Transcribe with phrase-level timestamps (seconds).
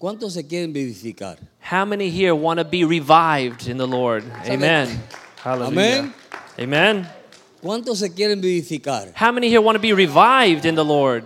[0.00, 1.36] ¿Cuántos se quieren vivificar?
[1.60, 4.24] How many here want to be revived in the Lord?
[4.48, 4.88] Amen.
[5.36, 5.68] Hallelujah.
[5.68, 6.14] Amén.
[6.58, 7.06] Amen.
[7.62, 9.12] ¿Cuántos se quieren vivificar?
[9.14, 11.24] How many here want to be revived in the Lord?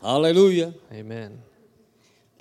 [0.00, 0.72] Hallelujah.
[0.90, 1.38] Amen.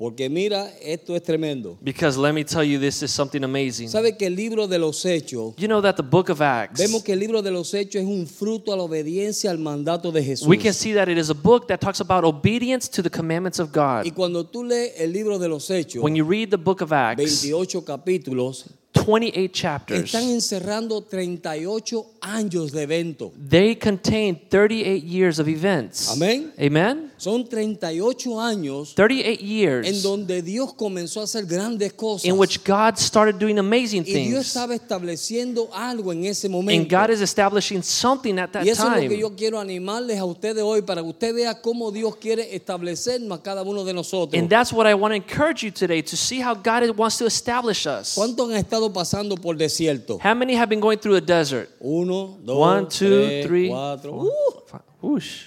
[0.01, 1.77] Porque mira, esto es tremendo.
[1.79, 3.87] Because let me tell you, this is something amazing.
[3.87, 7.03] ¿Sabe que el libro de los hechos, You know that the book of Acts, vemos
[7.03, 10.23] que el libro de los hechos es un fruto a la obediencia al mandato de
[10.23, 10.47] Jesús?
[10.47, 13.59] we can see that it is a book that talks about obedience to the commandments
[13.59, 14.03] of God.
[14.03, 16.91] Y cuando tú lees el libro de los hechos, When you read the book of
[16.91, 23.31] Acts, 28 capítulos, 28 chapters, están encerrando 38 años de evento.
[23.49, 26.09] they contain 38 years of events.
[26.11, 26.51] Amén.
[26.59, 27.09] Amen?
[27.17, 32.25] Son 38 años 38 en years donde Dios comenzó a hacer grandes cosas.
[32.25, 34.47] in which God started doing amazing y Dios things.
[34.47, 36.95] estaba estableciendo algo en ese And momento.
[36.95, 39.19] God is establishing something at that y eso es lo que time.
[39.19, 43.41] yo quiero animarles a ustedes hoy para que usted vea cómo Dios quiere establecernos a
[43.41, 44.39] cada uno de nosotros.
[44.39, 47.25] And that's what I want to encourage you today to see how God wants to
[47.25, 48.15] establish us.
[48.15, 50.17] ¿Cuántos han estado pasando por desierto?
[50.23, 51.69] How many have been going through a desert?
[51.81, 54.11] Uno, dos, One, two, tres, three, cuatro.
[54.11, 54.81] four, Uh, five.
[55.01, 55.41] Whoosh.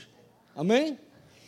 [0.56, 0.98] amén.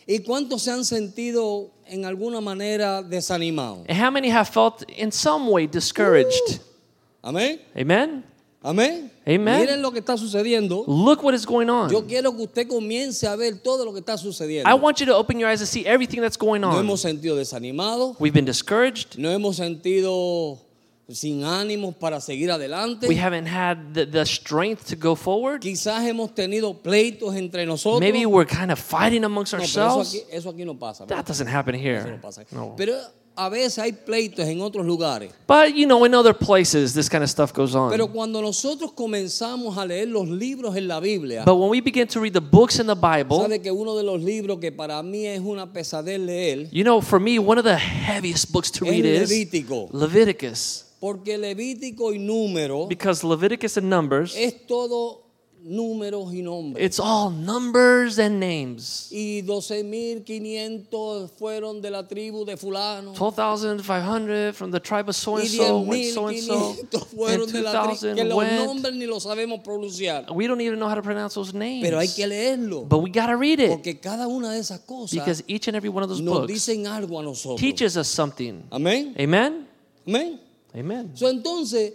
[0.07, 3.85] ¿Y cuántos se han sentido en alguna manera desanimados?
[3.89, 6.61] And how many have felt in some way discouraged?
[7.23, 7.61] Amén.
[7.77, 8.23] Amen?
[8.63, 9.11] Amén.
[9.29, 9.61] Amen.
[9.61, 10.85] Miren lo que está sucediendo.
[10.87, 12.07] Look what is going Yo on.
[12.09, 14.69] quiero que usted comience a ver todo lo que está sucediendo.
[14.69, 16.77] I want you to open your eyes and see everything that's going No on.
[16.85, 19.19] hemos sentido desanimados, We've been discouraged.
[19.19, 20.59] no hemos sentido
[21.09, 23.07] sin ánimos para seguir adelante.
[23.07, 25.61] We haven't had the, the strength to go forward.
[25.61, 28.01] Quizás hemos tenido pleitos entre nosotros.
[28.01, 30.15] Maybe we're kind of fighting amongst no, pero eso ourselves.
[30.15, 31.05] aquí, eso aquí no pasa.
[31.05, 31.09] ¿no?
[31.09, 32.11] That doesn't happen Eso here.
[32.11, 32.45] no pasa.
[32.51, 32.75] No.
[32.77, 32.95] Pero
[33.37, 35.31] a veces hay pleitos en otros lugares.
[35.47, 37.91] But you know, in other places, this kind of stuff goes on.
[37.91, 42.09] Pero cuando nosotros comenzamos a leer los libros en la Biblia, But when we begin
[42.09, 45.01] to read the books in the Bible, sabe que uno de los libros que para
[45.05, 48.85] mí es una pesadez leer you know, for me, one of the heaviest books to
[48.85, 49.89] read is Levítico.
[49.93, 50.86] Leviticus.
[51.01, 55.27] Porque Levítico y número Because Leviticus and Numbers, es todo
[55.67, 56.85] números y nombres.
[56.85, 59.09] it's all numbers and names.
[59.11, 63.13] Y 12.500 fueron de la tribu de fulano.
[63.15, 66.75] 12,500 from the tribe of so and so, went so and so.
[66.91, 70.27] 10.500 fueron de la tribu que 2,000 los nombres ni los sabemos pronunciar.
[70.31, 71.83] We don't even know how to pronounce those names.
[71.83, 72.89] Pero hay que leerlo.
[72.89, 75.77] But we got to read it Porque cada una de esas cosas because each and
[75.77, 77.61] every one of those nos books dicen algo a nosotros.
[77.61, 78.63] teaches us something.
[78.71, 79.15] Amén.
[79.19, 79.67] Amen?
[80.07, 80.46] Amén.
[80.77, 81.17] Amen.
[81.17, 81.95] So, entonces,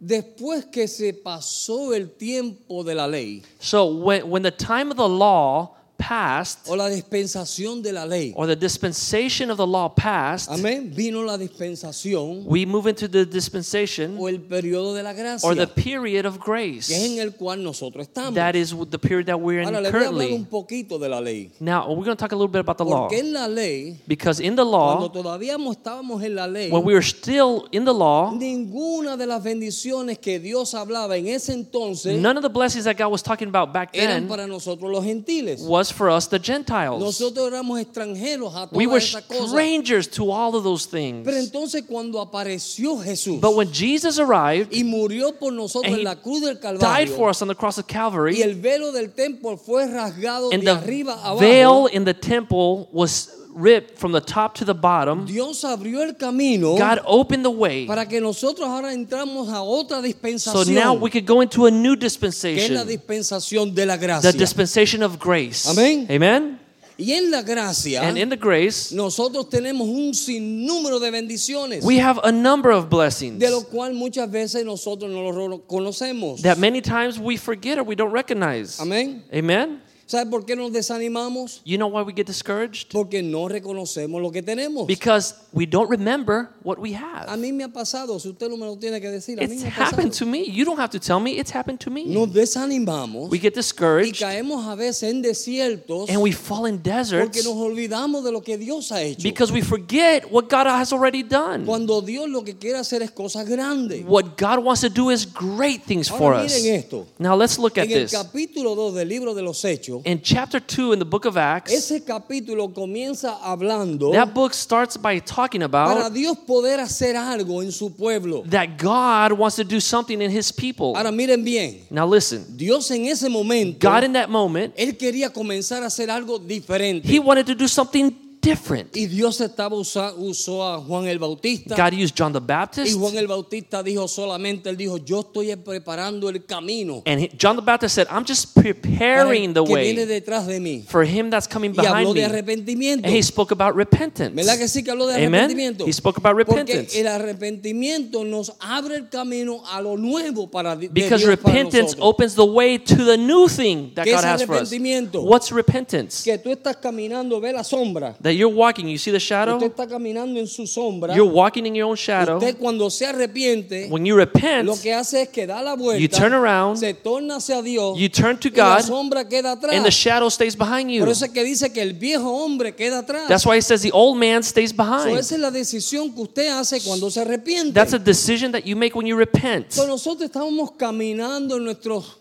[0.00, 4.96] después que se pasó el tiempo de la ley So when, when the time of
[4.96, 5.76] the law
[6.06, 10.92] passed, o la dispensación de la ley, or the dispensation of the law passed, amén,
[10.94, 15.54] vino la dispensación we move into the dispensation o el periodo de la gracia, or
[15.54, 16.88] the period of grace.
[16.88, 18.34] que es en el cual nosotros estamos.
[18.34, 20.32] That is the period that we're in Ahora le voy a currently.
[20.34, 21.50] un poquito de la ley.
[21.60, 23.08] Now, we're going to talk a little bit about the law.
[23.08, 26.84] Porque en la ley, Because in the cuando law, todavía estábamos en la ley, when
[26.84, 31.52] we were still in the law, ninguna de las bendiciones que Dios hablaba en ese
[31.52, 34.90] entonces none of the blessings that God was talking about back eran then para nosotros
[34.90, 35.62] los gentiles.
[35.62, 37.00] was for us, the Gentiles.
[37.00, 39.50] Nosotros éramos extranjeros a We were esas cosas.
[39.50, 41.24] strangers to all of those things.
[41.24, 46.00] Pero entonces cuando apareció Jesús But when Jesus arrived, y murió por nosotros And en
[46.00, 48.54] he la cruz del died Calvario for us on the cross of y Calvary, el
[48.54, 53.41] velo del templo fue rasgado and de the arriba veil abajo, in the temple was
[53.54, 57.86] ripped from the top to the bottom, Dios abrió el camino God opened the way.
[57.86, 60.64] para que nosotros ahora entramos a otra dispensación.
[60.64, 62.56] So now we could go into a new dispensation.
[62.56, 64.32] que es la dispensación de la gracia.
[64.32, 65.68] the dispensation of grace.
[65.68, 66.06] Amén.
[66.10, 66.58] Amen.
[66.98, 71.98] Y en la gracia And in the grace, nosotros tenemos un sinnúmero de bendiciones we
[71.98, 76.42] have a number of blessings de lo cual muchas veces nosotros no lo conocemos.
[76.42, 78.78] that many times we forget or we don't recognize.
[78.80, 79.24] Amén.
[79.32, 79.80] Amen.
[80.12, 81.62] ¿Sabe por qué nos desanimamos?
[81.64, 82.92] You know why we get discouraged?
[82.92, 84.86] Porque no reconocemos lo que tenemos.
[84.86, 86.98] Because we don't remember what we A
[87.30, 87.38] have.
[87.38, 89.62] mí me ha pasado, si usted no me lo tiene que decir, a mí It's
[89.62, 89.96] me ha pasado.
[89.96, 90.44] happened to me.
[90.44, 91.38] You don't have to tell me.
[91.38, 92.04] It's happened to me.
[92.04, 96.76] Nos desanimamos We get y discouraged caemos a veces en desiertos and we fall in
[96.76, 99.22] porque deserts nos olvidamos de lo que Dios ha hecho.
[99.22, 101.64] because we forget what God has already done.
[101.64, 104.04] Cuando Dios lo que quiere hacer es cosas grandes.
[104.06, 106.52] What God wants to do is great things for Ahora us.
[106.52, 107.06] esto.
[107.18, 108.12] Now let's look at En el this.
[108.12, 111.72] capítulo 2 del libro de los Hechos, In chapter 2 in the book of Acts,
[111.72, 117.62] ese capítulo comienza hablando that book starts by talking para about Dios poder hacer algo
[117.62, 118.42] en su pueblo.
[118.50, 120.94] that God wants to do something in his people.
[120.96, 125.30] Ahora miren bien, Now listen, Dios en ese momento, God in that moment, Él quería
[125.32, 127.06] comenzar a hacer algo diferente.
[127.06, 128.10] he wanted to do something
[128.42, 128.94] different.
[128.96, 131.76] Y Dios estaba usa- usó a Juan el Bautista.
[131.76, 135.54] God used John the Y Baptist, Juan el Bautista dijo solamente, él dijo, yo estoy
[135.56, 140.00] preparando el camino and he- John the Baptist said, I'm just preparing the que viene
[140.00, 140.84] way detrás de mí.
[140.88, 142.24] for him that's coming Y habló behind de me.
[142.26, 143.06] arrepentimiento.
[143.06, 144.34] And he spoke about repentance.
[144.34, 145.34] ¿Verdad que sí que habló de Amen.
[145.34, 145.86] arrepentimiento?
[145.86, 146.98] He spoke about Porque repentance.
[147.00, 152.06] el arrepentimiento nos abre el camino a lo nuevo para de Because Dios repentance nosotros.
[152.08, 154.72] opens the way to the new thing that God has for us.
[155.14, 156.22] What's repentance?
[156.24, 158.16] Que tú estás caminando, ve la sombra.
[158.22, 159.58] That you're walking, you see the Usted shadow?
[159.62, 161.14] está caminando en su sombra.
[161.14, 162.38] You're walking in your own shadow.
[162.38, 166.00] Usted cuando se arrepiente, When you repent, lo que hace es que da la vuelta,
[166.00, 169.52] You turn around, se torna hacia Dios, you turn to y la God, sombra queda
[169.52, 169.74] atrás.
[169.74, 171.00] and the shadow stays behind you.
[171.00, 173.28] Por eso es que dice que el viejo hombre queda atrás.
[173.28, 175.18] That's why it says the old man stays So, behind.
[175.18, 177.72] esa es la decisión que usted hace cuando se arrepiente.
[177.74, 179.70] That's a decision that you make when you repent.
[179.72, 182.18] So, nosotros estamos caminando en nuestros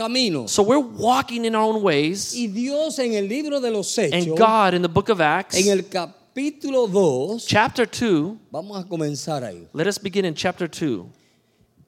[0.00, 0.50] caminos.
[0.50, 4.26] So we're walking in our own ways, Y Dios en el libro de los Hechos,
[4.26, 8.88] and God in the book of Acts, en el capítulo 2, chapter 2, vamos a
[8.88, 9.66] comenzar ahí.
[9.74, 11.06] let us begin in chapter 2.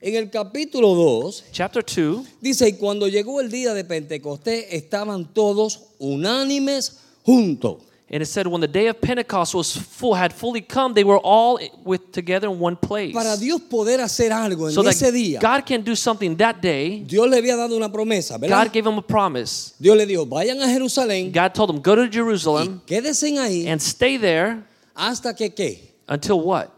[0.05, 5.33] En el capítulo 2 Chapter 2, dice, y cuando llegó el día de Pentecostés estaban
[5.33, 7.77] todos unánimes juntos.
[8.13, 11.19] And it said, when the day of Pentecost was full, had fully come, they were
[11.19, 13.15] all with together in one place.
[13.15, 16.61] Para Dios poder hacer algo en So ese that día, God can do something that
[16.61, 18.65] day, Dios le había dado una promesa, ¿verdad?
[18.67, 19.75] God gave them a promise.
[19.81, 23.81] Dios le dijo, vayan a Jerusalén God told them, go to Jerusalem quédense ahí and
[23.81, 24.63] stay there
[24.95, 25.79] hasta que qué?
[26.07, 26.71] until what?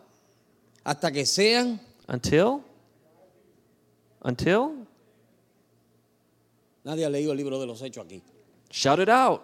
[0.87, 2.63] Hasta que sean Until?
[4.23, 4.87] Until?
[6.85, 8.23] Nadie ha leído el libro de los hechos aquí.
[8.71, 9.43] Shout it out.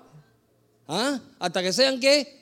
[0.93, 1.21] ¿Ah?
[1.39, 2.37] Hasta que sean qué?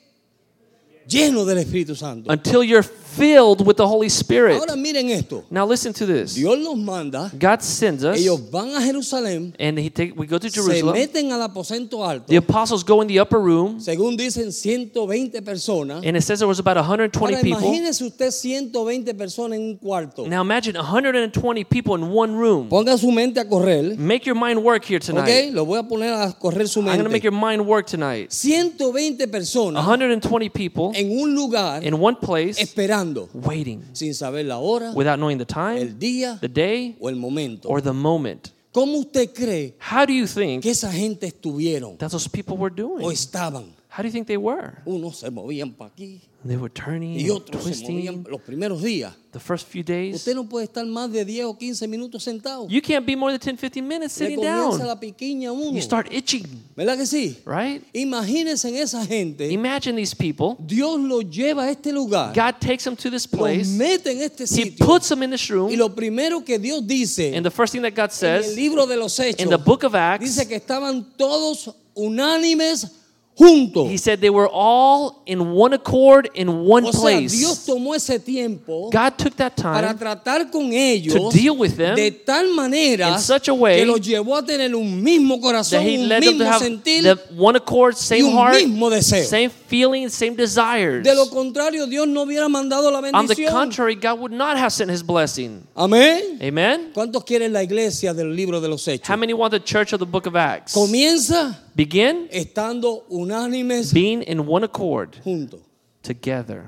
[1.07, 2.31] Llenos del Espíritu Santo.
[2.31, 2.83] Until you're
[3.17, 4.57] filled with the Holy Spirit.
[4.59, 5.43] Ahora miren esto.
[5.49, 6.35] Now listen to this.
[6.35, 10.37] Dios los manda, God sends us, ellos van a Jerusalén, and he take, we go
[10.37, 10.93] to se Jerusalem.
[10.95, 12.25] meten al aposento alto.
[12.27, 16.03] The apostles go in the upper room, Según dicen 120 personas.
[16.05, 17.59] and it says there was about 120 Ahora people.
[17.61, 20.27] imagínese usted 120 personas en un cuarto.
[20.27, 22.69] Now imagine 120 people in one room.
[22.69, 23.97] Ponga su mente a correr.
[23.97, 25.51] Make your mind work here tonight.
[25.53, 28.31] Lo voy a poner a correr su I'm going to make your mind work tonight.
[28.31, 32.98] 120 personas 120 people en un lugar in one place esperando,
[33.33, 37.15] waiting sin saber la hora, without knowing the el time, día the day, o el
[37.15, 37.67] momento.
[37.69, 38.49] or the moment.
[38.71, 42.71] ¿Cómo usted cree How do you think que esa gente estuvieron that those people were
[42.71, 43.11] o doing?
[43.11, 43.73] estaban?
[43.89, 44.73] How do you think they were?
[44.85, 47.95] Unos se movían para aquí They were turning, y otros se twisting.
[47.97, 49.13] movían los primeros días.
[49.33, 50.15] The first few days.
[50.15, 52.65] Usted no puede estar más de 10 o 15 minutos sentado.
[52.69, 54.87] You can't be more than 10, 15 minutes Le sitting comienza down.
[54.87, 55.73] la piquiña a uno.
[55.75, 56.47] You start itching,
[56.77, 57.37] ¿Verdad que sí?
[57.45, 57.83] right?
[57.93, 59.51] Imagínense en esa gente.
[59.51, 60.55] Imagine these people.
[60.65, 62.33] Dios los lleva a este lugar.
[62.33, 63.65] God takes them to this los place.
[63.77, 64.85] mete en este He sitio.
[64.87, 65.75] puts them in this Y room.
[65.77, 68.87] lo primero que Dios dice And the first thing that God en el says libro
[68.87, 72.93] de los Hechos in the book of Acts, dice que estaban todos unánimes
[73.39, 73.89] juntos.
[73.89, 77.65] He said they were all in one accord in one O sea, Dios place.
[77.65, 81.95] tomó ese tiempo God took that para time tratar con ellos to deal with them
[81.95, 85.79] de tal manera in such a way que los llevó a tener un mismo corazón,
[85.79, 88.89] that He un them mismo have sentir the one accord, y same un heart, mismo
[88.89, 89.23] deseo.
[89.23, 91.03] same feelings, same desires.
[91.03, 94.71] De lo contrario, Dios no hubiera mandado la On the contrary, God would not have
[94.71, 95.65] sent His blessing.
[95.75, 96.39] Amén.
[96.41, 96.91] Amen.
[96.93, 99.07] ¿Cuántos quieren la iglesia del libro de los Hechos?
[99.07, 100.73] How many want the church of the book of Acts?
[100.73, 105.61] Comienza Begin estando unánimes being in one accord juntos.
[106.03, 106.65] together,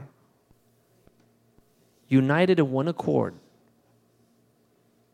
[2.08, 3.34] united in one accord.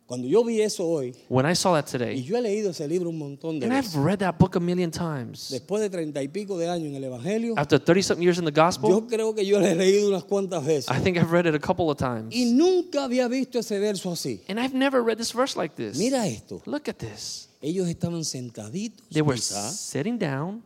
[0.06, 2.88] Cuando yo vi eso hoy, When I saw that y today, yo he leído ese
[2.88, 5.50] libro un montón de and I've read that book a million times.
[5.50, 8.46] después de treinta y pico de años en el Evangelio, After 30 something years in
[8.46, 10.92] the gospel, yo creo que yo lo he leído unas cuantas veces.
[10.92, 12.36] I think I've read it a couple of times.
[12.36, 14.42] Y nunca había visto ese verso así.
[14.48, 15.98] And I've never read this verse like this.
[15.98, 16.62] Mira esto.
[16.68, 17.47] Look at this.
[17.62, 19.08] Ellos estaban sentaditos.
[19.10, 19.72] They were quizá.
[19.72, 20.64] sitting down.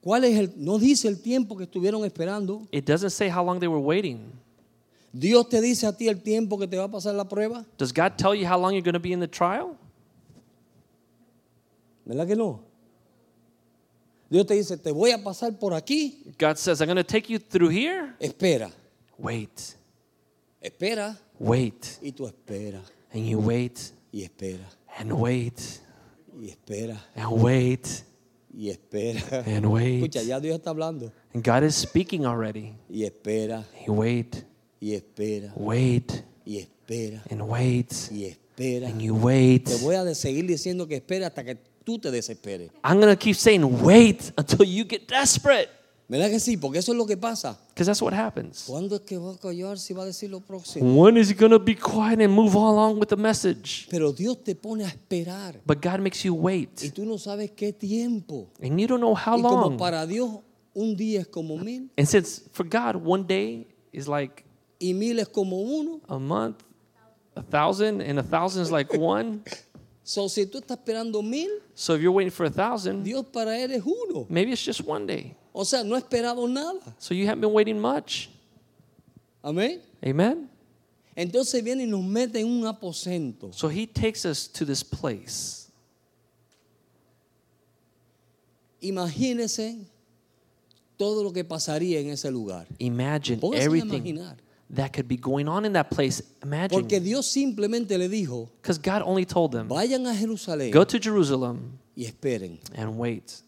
[0.00, 0.52] ¿Cuál es el?
[0.56, 2.66] No dice el tiempo que estuvieron esperando.
[2.70, 4.30] It doesn't say how long they were waiting.
[5.12, 7.64] Dios te dice a ti el tiempo que te va a pasar la prueba.
[7.78, 9.76] Does God tell you how long you're going to be in the trial?
[12.04, 12.60] ¿Verdad que no?
[14.30, 16.22] Dios te dice, te voy a pasar por aquí.
[16.38, 18.14] God says, I'm going to take you through here.
[18.20, 18.70] Espera,
[19.18, 19.76] Wait,
[20.60, 21.16] espera.
[21.38, 25.60] wait, Y tú esperas, and you wait, y esperas, and wait,
[26.34, 27.86] y esperas, and wait,
[28.52, 29.46] y esperas.
[29.46, 30.02] and wait.
[30.02, 31.12] Escucha, ya Dios está hablando.
[31.34, 32.74] And God is speaking already.
[32.88, 34.44] Y espera, You wait,
[34.80, 38.88] y espera, wait, y espera, and wait, y espera.
[38.88, 39.66] and you wait.
[39.66, 42.70] Te voy a seguir diciendo que espera hasta que tú te desesperes.
[42.82, 45.68] I'm going to keep saying, wait until you get desperate.
[46.08, 46.56] ¿Verdad que sí?
[46.56, 47.58] Porque eso es lo que pasa.
[47.70, 48.64] Because that's what happens.
[48.68, 51.02] ¿Cuándo es que va a callar si va a decir lo próximo?
[51.02, 53.88] When is he going to be quiet and move along with the message?
[53.90, 56.80] Pero Dios te pone a esperar But God makes you wait.
[56.82, 58.48] y tú no sabes qué tiempo.
[58.62, 59.76] And you don't know how Y como long.
[59.78, 60.30] para Dios
[60.74, 64.44] un día es como mil And since for God, one day is like
[64.78, 66.00] y mil es como uno.
[66.08, 66.62] a month,
[67.34, 69.42] a thousand, and a thousand is like one.
[70.04, 73.58] So, si tú estás esperando mil, So if you're waiting for a thousand, Dios para
[73.58, 74.24] él es uno.
[74.28, 75.34] maybe it's just one day.
[75.58, 76.80] O sea, no ha esperado nada.
[76.98, 78.28] So you haven't been waiting much.
[79.42, 79.80] Amén.
[80.04, 80.50] Amen?
[81.16, 83.54] Entonces viene y nos mete en un aposento.
[83.54, 85.70] So he takes us to this place.
[88.82, 89.86] Imagínese
[90.98, 92.66] todo lo que pasaría en ese lugar.
[92.78, 94.20] Imagine Póngase everything
[94.68, 96.22] that could be going on in that place.
[96.42, 96.82] Imagine.
[96.82, 100.98] Porque Dios simplemente le dijo, Because God only told them, vayan a Jerusalén go to
[100.98, 102.58] Jerusalem y esperen.
[102.74, 103.40] and wait.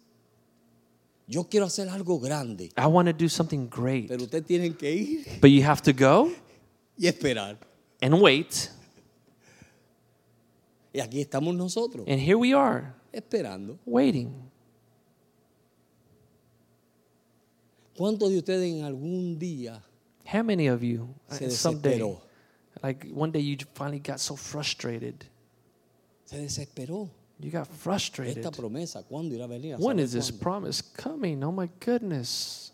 [1.31, 4.09] Yo quiero hacer algo grande, I want to do something great.
[4.09, 6.33] pero ustedes tienen que ir But you have to go
[6.97, 7.59] y esperar.
[8.01, 8.71] and wait.
[10.95, 13.79] Y aquí estamos nosotros, And here we are, esperando.
[13.85, 14.33] waiting.
[17.97, 19.83] ¿Cuántos de ustedes en algún día
[20.33, 22.21] How many of you, uh, se someday, desesperó?
[22.83, 25.25] like one day you finally got so frustrated?
[26.25, 27.11] Se desesperó.
[27.41, 28.39] You got frustrated.
[28.39, 29.75] Esta promesa, ¿cuándo irá a venir?
[29.75, 30.39] ¿A When this cuándo?
[30.41, 31.43] promise coming?
[31.45, 32.73] Oh my goodness.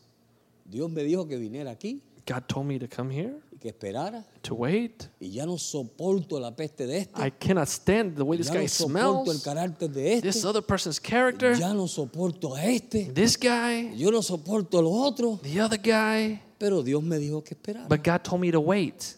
[0.65, 4.25] Dios me dijo que viniera aquí God told me to come here, que esperara.
[4.43, 5.09] to wait.
[5.21, 7.21] Y ya no soporto la peste de este.
[7.21, 9.43] I cannot stand the way this ya guy no soporto el smells.
[9.45, 10.23] carácter de este.
[10.23, 11.55] This other person's character.
[11.55, 13.13] Ya no soporto a este.
[13.13, 13.95] This guy.
[13.95, 15.39] Yo no soporto lo otro.
[15.43, 16.41] The other guy.
[16.59, 17.87] Pero Dios me dijo que esperara.
[17.89, 19.17] But God told me to wait.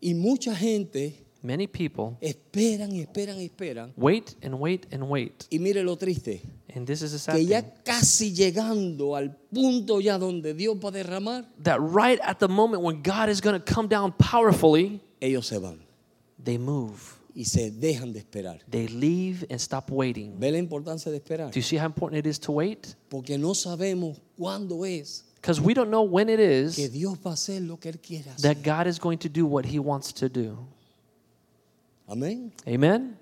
[0.00, 3.92] Y mucha gente Many people esperan y esperan y esperan.
[3.96, 5.46] wait and wait and wait.
[5.50, 6.42] Y mire lo triste,
[6.74, 7.70] And this is a sad que ya thing.
[7.84, 12.82] casi llegando al punto ya donde Dios va a derramar, That right at the moment
[12.82, 15.80] when God is going to come down powerfully, ellos se van
[16.42, 17.18] they move.
[17.34, 18.60] y se dejan de esperar.
[18.68, 20.38] They leave and stop waiting.
[20.38, 21.50] ¿Ve la importancia de esperar?
[21.50, 22.94] Do you see how important it is to wait?
[23.08, 27.30] Porque no sabemos cuándo es Because we don't know when it is que Dios va
[27.30, 28.42] a hacer lo que Él quiere hacer.
[28.42, 30.58] that God is going to do what He wants to do.
[32.10, 32.52] Amén.
[32.66, 33.16] Amen?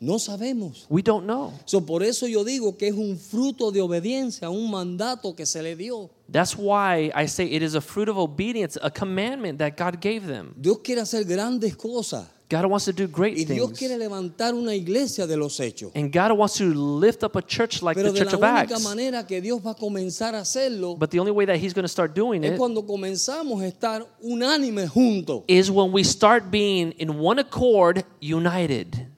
[0.00, 0.86] No sabemos.
[0.88, 1.52] We don't know.
[1.64, 5.62] So, por eso yo digo que es un fruto de obediencia un mandato que se
[5.62, 6.10] le dio.
[6.30, 10.26] That's why I say it is a fruit of obedience, a commandment that God gave
[10.26, 10.54] them.
[10.56, 13.78] Dios quiere hacer grandes cosas God wants to do great y Dios things.
[13.78, 15.90] quiere levantar una iglesia de los hechos.
[15.94, 18.54] And God wants to lift up a church like Pero the de Church la of
[18.68, 18.84] única Acts.
[18.84, 21.84] manera que Dios va a comenzar a hacerlo But the only way that He's going
[21.84, 25.42] to start doing es it cuando comenzamos a estar unánimes juntos.
[25.48, 29.08] is when we start being in one accord, united.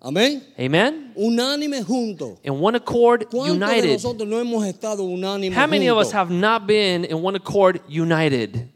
[0.00, 0.42] Amén.
[0.60, 1.12] Amen?
[1.16, 2.38] Unánimes juntos.
[2.44, 3.92] In one accord, ¿Cuántos de united.
[3.94, 6.12] nosotros no hemos estado unánimes How many of us juntos?
[6.12, 8.68] have not been in one accord, united?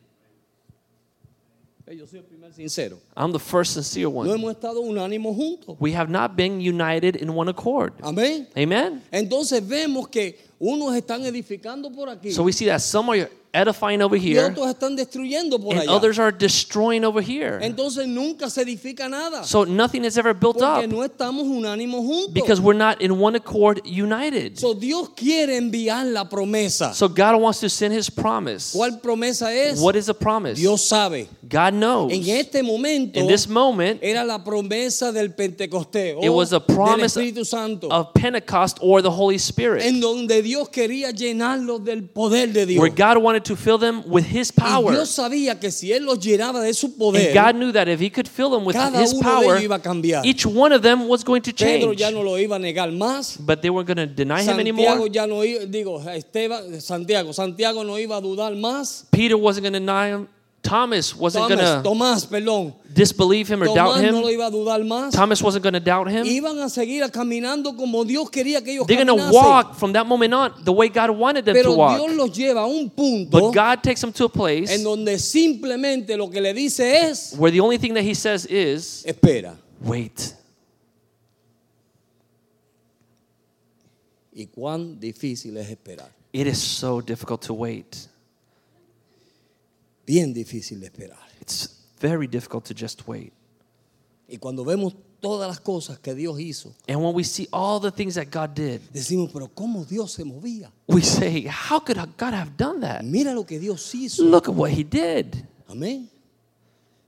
[1.87, 2.99] Eh, Yo soy el primer sincero.
[3.17, 4.29] I'm the first sincere No one.
[4.29, 5.77] hemos estado juntos.
[5.79, 7.93] We have not been united in one accord.
[8.03, 8.47] Amén.
[8.57, 9.03] Amen?
[9.13, 14.01] Entonces vemos que unos están edificando por aquí So we see that some are edifying
[14.01, 15.91] over y here otros están destruyendo por and allá.
[15.93, 17.59] others are destroying over here.
[17.61, 22.33] Entonces nunca se edifica nada So nothing is ever built porque up no estamos juntos.
[22.33, 24.57] because we're not in one accord united.
[24.59, 26.95] So, Dios quiere enviar la promesa.
[26.95, 28.73] So God wants to send his promise.
[28.75, 29.81] ¿Cuál promesa es?
[29.81, 30.59] What is a promise?
[30.59, 31.29] Dios sabe.
[31.47, 32.11] God knows.
[32.13, 36.77] En este momento In this moment era la promesa del Pentecostés It was a del
[36.77, 42.53] promise Santo, of Pentecost or the Holy Spirit, en donde Dios quería llenarlos del poder
[42.53, 42.81] de Dios.
[42.81, 44.93] where God wanted to fill them with his y power.
[44.93, 48.01] Dios sabía que si él los llenaba de su poder, And God knew that if
[48.01, 49.59] he could fill them with his power,
[50.25, 52.01] each one of them was going to Pedro change.
[52.01, 53.39] ya no lo iba a negar más.
[53.39, 55.09] But they weren't going to deny him Santiago anymore.
[55.13, 59.07] ya no digo, Esteban, Santiago, Santiago no iba a dudar más.
[59.11, 60.29] Peter wasn't going to deny him.
[60.63, 62.73] Thomas wasn't going to Tomás, perdón.
[62.93, 64.39] disbelieve him or doubt Tomás no lo him.
[64.39, 65.13] iba a dudar más.
[65.13, 66.25] Thomas wasn't going to doubt him.
[66.25, 70.07] Iban a seguir caminando como Dios quería que ellos They're going to walk from that
[70.07, 71.99] moment on the way God wanted them to walk.
[71.99, 75.19] Dios los lleva a un punto But God takes them to a place en donde
[75.19, 79.57] simplemente lo que le dice es, where the only thing that he says is, espera.
[79.81, 80.35] wait.
[84.35, 86.09] Y cuán difícil es esperar.
[86.33, 88.09] It is so difficult to wait.
[90.07, 91.19] Bien difícil de esperar.
[91.41, 91.69] It's
[92.01, 93.33] very difficult to just wait.
[94.29, 97.93] Y cuando vemos todas las cosas que Dios hizo, And when we see all the
[97.93, 100.71] things that God did, decimos, pero ¿cómo Dios se movía?
[100.89, 103.03] we say, How could God have done that?
[103.03, 104.25] Mira lo que Dios hizo.
[104.25, 105.47] Look at what He did.
[105.69, 106.09] Amén.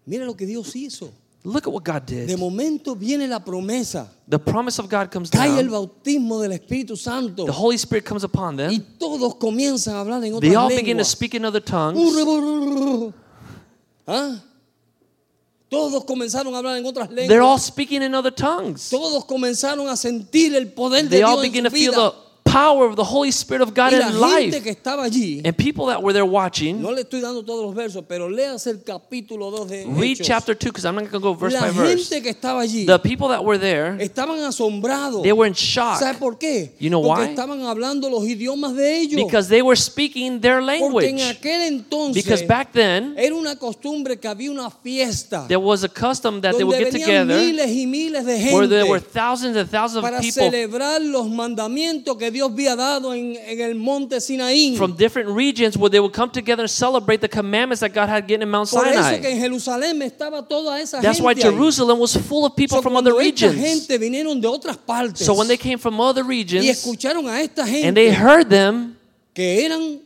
[0.06, 1.12] Mira lo que Dios hizo.
[1.46, 2.38] Look at what God De did.
[2.38, 4.08] momento viene la promesa.
[4.26, 5.72] The promise of God comes Cae el down.
[5.72, 7.44] bautismo del Espíritu Santo.
[7.44, 8.86] The Holy Spirit comes upon Y them.
[8.98, 11.08] todos comienzan a hablar en They all otras begin to lenguas.
[11.08, 12.00] speak in other tongues.
[14.06, 14.40] ¿Ah?
[15.68, 17.64] Todos comenzaron a hablar en otras They're all lenguas.
[17.64, 18.88] speaking in other tongues.
[18.90, 22.12] Todos comenzaron a sentir el poder de They all Dios begin en to feel the
[22.54, 24.62] power of the Holy Spirit of God Y la in gente life.
[24.62, 27.74] que estaba allí, And people that were there watching, no le estoy dando todos los
[27.74, 30.26] versos, pero léase el capítulo 2 de read Hechos.
[30.26, 32.08] chapter 2 because I'm not going to go verse la by verse.
[32.08, 35.22] gente que estaba allí The people that were there, estaban asombrados.
[35.22, 36.72] they were in shock ¿Sabe por qué?
[36.78, 37.30] You know Porque why?
[37.30, 39.20] estaban hablando los idiomas de ellos.
[39.22, 41.22] because they were speaking their Porque en language.
[41.30, 45.88] aquel entonces Because back then, era una costumbre que había una fiesta there was a
[45.88, 49.56] custom that they would get venían together miles y miles de where there were thousands
[49.56, 53.74] and thousands para of people celebrar los mandamientos que Dios había dado en, en el
[53.74, 54.76] monte Sinaí.
[54.76, 58.26] from different regions where they would come together and celebrate the commandments that God had
[58.26, 59.32] given in Mount Por eso que Sinai.
[59.32, 61.42] en Jerusalén estaba toda esa That's gente why ahí.
[61.42, 63.54] Jerusalem was full of people So, from other regions.
[63.56, 67.40] gente vinieron de otras partes So when they came from other y regions escucharon a
[67.40, 68.96] esta gente and they heard them,
[69.34, 70.00] que eran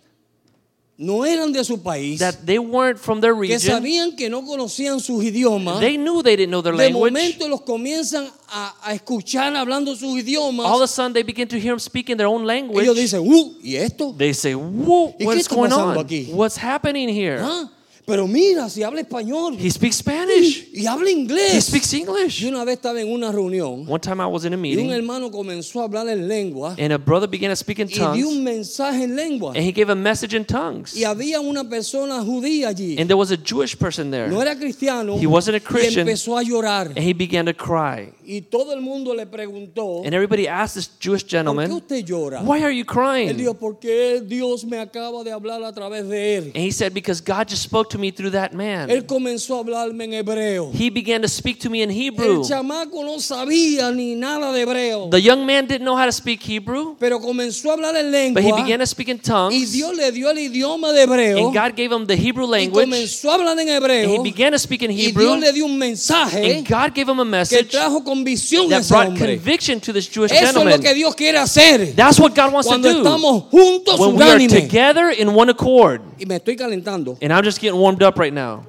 [1.00, 4.44] no eran de su país, that they weren't from their que region, sabían que no
[4.44, 7.12] conocían sus idiomas, they knew they didn't know their de language.
[7.12, 10.66] momento los comienzan a, a escuchar hablando sus idiomas.
[10.66, 12.82] All of a sudden, they begin to hear them speak in their own language.
[12.84, 14.12] Ellos dicen, uh, ¿y esto?
[14.18, 16.04] They say, Whoa, ¿Y qué what's está going pasando on?
[16.04, 16.32] aquí?
[16.32, 17.38] What's happening here?
[17.42, 17.70] ¿Ah?
[18.08, 20.70] Pero mira, si habla español He speaks Spanish.
[20.72, 22.40] y habla He speaks English.
[22.40, 24.62] Yo una vez estaba en una reunión One time I was in a y un
[24.62, 27.92] meeting, hermano comenzó a hablar en lengua and a brother began to speak in y
[27.92, 29.52] dio tongues, un mensaje en lengua.
[29.54, 30.96] and he gave a message in tongues.
[30.96, 32.98] Y había una persona judía allí.
[32.98, 35.18] And there was a Jewish person there, No era cristiano.
[35.18, 36.08] He wasn't a Christian.
[36.08, 36.86] empezó a llorar.
[36.88, 38.10] and he began to cry.
[38.24, 42.04] Y todo el mundo le preguntó, And everybody asked this Jewish ¿por qué gentleman, usted
[42.04, 42.42] llora?
[42.42, 43.36] Why are you Él crying?
[43.36, 46.44] dijo, porque Dios me acaba de hablar a través de él.
[46.54, 49.02] And he said, Because God just spoke to me through that Él man.
[49.06, 50.70] comenzó a hablarme en hebreo.
[50.72, 52.44] He began to speak to me in El Hebrew.
[52.44, 55.10] chamaco no sabía ni nada de hebreo.
[55.10, 58.42] The young man didn't know how to speak Hebrew, Pero comenzó a hablar en but
[58.42, 59.72] he began to speak in Y tongues.
[59.72, 61.46] Dios le dio el idioma de hebreo.
[61.48, 62.86] And God gave him the Hebrew Y language.
[62.86, 65.24] comenzó a hablar en And he began to speak in Y Hebrew.
[65.24, 68.80] Dios le dio un mensaje And God gave him a que message trajo convicción that
[68.80, 69.36] ese brought hombre.
[69.36, 70.80] conviction to this Jewish Eso es lo gentleman.
[70.82, 71.94] que Dios quiere hacer.
[71.94, 72.98] That's what God wants to Cuando do.
[72.98, 76.00] estamos juntos, When we are together in one accord.
[76.18, 77.16] Y me estoy calentando.
[77.20, 78.64] And I'm just getting warmed up right now.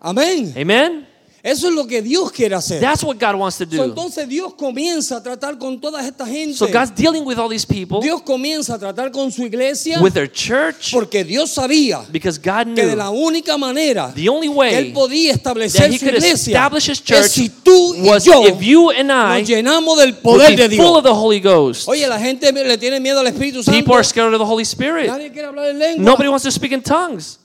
[0.00, 0.52] Amén.
[0.56, 1.06] Amen?
[1.46, 2.80] Eso es lo que Dios quiere hacer.
[2.80, 3.84] That's what God wants to So, do.
[3.84, 6.54] entonces Dios comienza a tratar con toda esta gente.
[6.54, 10.14] So God's dealing with all these people, Dios comienza a tratar con su iglesia with
[10.14, 14.48] their church, porque Dios sabía because God que de la knew única manera the only
[14.48, 18.46] que way él podía establecer He su iglesia es church si tú y was yo
[18.46, 20.96] if you and I nos llenamos del poder de be full Dios.
[20.96, 21.86] of the Holy Ghost.
[21.86, 23.78] Oye, la gente le tiene miedo al Espíritu Santo.
[23.78, 25.08] People are scared of the Holy Spirit.
[25.10, 26.02] Nadie quiere hablar en lengua.
[26.02, 27.38] Nobody wants to speak in tongues.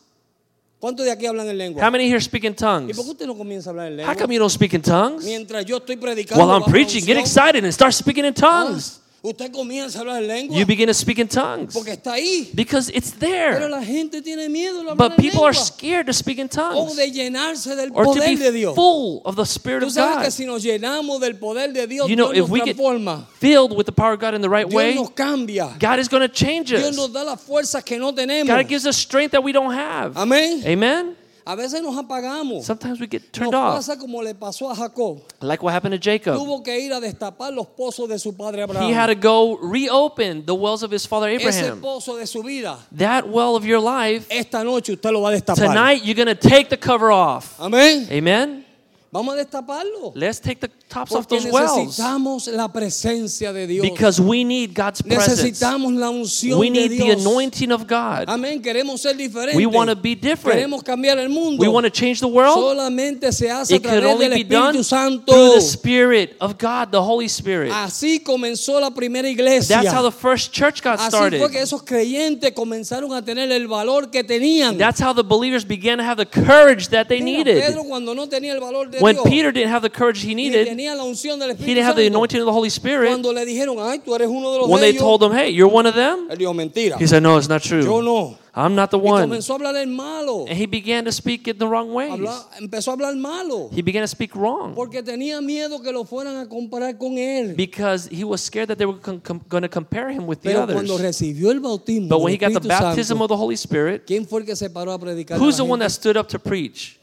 [0.80, 1.86] ¿Cuántos de aquí hablan en lengua?
[1.86, 3.08] How many here speak in ¿Y por qué tongues?
[3.10, 5.26] usted no comienza a hablar en How come you don't speak in tongues?
[5.26, 9.02] Mientras yo estoy predicando, While I'm preaching, get excited and start speaking in tongues.
[9.22, 12.50] Usted comienza a hablar lengua You begin to speak in tongues porque está ahí.
[12.56, 13.70] because it's Pero there.
[13.70, 17.12] la gente tiene miedo de But people are scared to speak in O tongues de
[17.12, 18.76] llenarse del or to poder de be Dios.
[18.76, 20.30] full of the Spirit of que God.
[20.32, 23.26] si nos llenamos del poder de Dios, You know, Dios if we get transforma.
[23.40, 25.78] filled with the power of God in the right Dios way, nos cambia.
[25.80, 26.96] God is going to change Dios us.
[26.96, 28.48] nos da las fuerzas que no tenemos.
[28.48, 30.14] God gives us strength that we don't have.
[30.16, 30.64] Amén.
[30.66, 31.16] Amen?
[31.50, 32.64] A veces nos apagamos.
[32.64, 35.20] Sometimes we get Nos turned off, pasa como le pasó a Jacob.
[35.42, 36.36] like what happened to Jacob.
[36.38, 38.88] Tuvo que ir a destapar los pozos de su padre Abraham.
[38.88, 41.82] He had to go reopen the wells of his father Ese Abraham.
[41.82, 45.32] pozo de su vida, That well of your life, esta noche usted lo va a
[45.32, 45.56] destapar.
[45.56, 47.60] tonight you're going to take the cover off.
[47.60, 48.08] Amén.
[48.12, 48.64] Amen?
[49.12, 50.12] Vamos a destaparlo.
[50.14, 53.84] Let's take the tops off those wells necesitamos la presencia de Dios.
[53.88, 55.42] because we need God's presence.
[55.44, 57.22] necesitamos la unción We de need the Dios.
[57.26, 58.26] anointing of God.
[58.28, 58.62] Amén.
[58.62, 59.56] Queremos ser diferentes.
[59.56, 60.58] We want to be different.
[60.60, 61.62] Queremos cambiar el mundo.
[61.62, 62.56] We want to change the world.
[62.58, 65.32] Solamente se hace a It can través only del be done Espíritu Santo.
[65.32, 67.72] through the Spirit of God, the Holy Spirit.
[67.72, 69.76] Así comenzó la primera iglesia.
[69.82, 71.40] That's how the first church got Así started.
[71.40, 74.78] fue que esos creyentes comenzaron a tener el valor que tenían.
[74.78, 77.64] That's how the believers began to have the courage that they Mira, needed.
[77.64, 80.34] Pedro cuando no tenía el valor de When Dios, Peter didn't have the courage he
[80.34, 83.10] needed, tenía la unción del Espíritu he didn't have the anointing of the Holy Spirit.
[83.10, 85.50] Cuando le dijeron, ay, tú eres uno de los When they ellos, told him, hey,
[85.50, 86.98] you're one of them, él dijo, mentira.
[86.98, 88.02] he said, no, it's not Yo true.
[88.02, 88.38] no.
[88.56, 89.22] I'm not the Y one.
[89.30, 90.46] comenzó a hablar malo.
[90.48, 92.12] And he began to speak in the wrong ways.
[92.12, 93.70] Habla- empezó a hablar malo.
[93.72, 97.56] He began to speak wrong Porque tenía miedo que lo fueran a comparar con él.
[97.56, 100.96] because he was scared that they were going to compare him with the Pero cuando
[100.96, 101.02] others.
[101.22, 103.56] recibió el bautismo But when he del got the Espíritu baptism Santo, of the Holy
[103.56, 105.38] Spirit, ¿quién fue el que se paró a predicar?
[105.38, 106.99] a who's the la one that stood up to preach?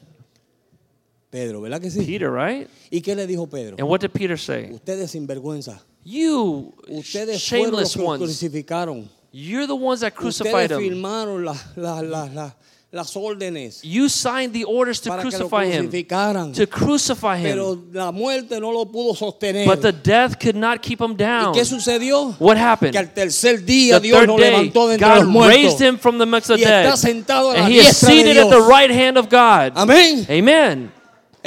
[1.29, 1.99] Pedro, ¿verdad que sí?
[2.05, 2.67] Peter, right?
[2.89, 3.75] ¿Y qué le dijo Pedro?
[3.79, 4.69] And what did Peter say?
[4.71, 5.81] Ustedes sinvergüenza.
[6.03, 8.21] You Ustedes fueron los shameless que ones.
[8.21, 9.09] crucificaron.
[9.33, 10.89] You're the ones that crucified Ustedes him.
[10.95, 12.55] firmaron la- la- la- la-
[12.89, 17.77] las órdenes You signed the orders to para que lo crucify him, to crucify Pero
[17.91, 19.65] la muerte no lo pudo sostener.
[19.67, 21.53] But the death could not keep him ¿Y down.
[21.53, 22.33] qué sucedió?
[22.39, 22.93] What happened?
[22.93, 25.55] Que al tercer día The Dios lo levantó de entre los God muertos.
[25.61, 26.85] raised him from the midst of Y dead.
[26.85, 29.73] está sentado a la And he is seated at the right hand of God.
[29.75, 30.25] Amén.
[30.29, 30.91] Amen.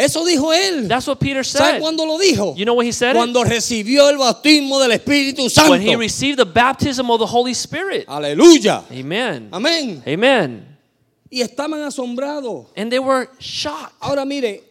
[0.00, 0.88] Eso dijo él.
[0.88, 1.80] That's what Peter ¿Sabe said.
[1.80, 2.54] cuándo lo dijo?
[2.56, 3.16] You know when he said it?
[3.16, 5.72] Cuando recibió el bautismo del Espíritu Santo.
[5.72, 8.06] When he received the baptism of the Holy Spirit.
[8.08, 8.84] Aleluya.
[8.90, 9.48] Amen.
[9.52, 10.02] Amén.
[10.06, 10.66] Amen.
[11.30, 12.66] Y estaban asombrados.
[12.76, 13.94] And they were shocked.
[14.00, 14.62] Ahora mire,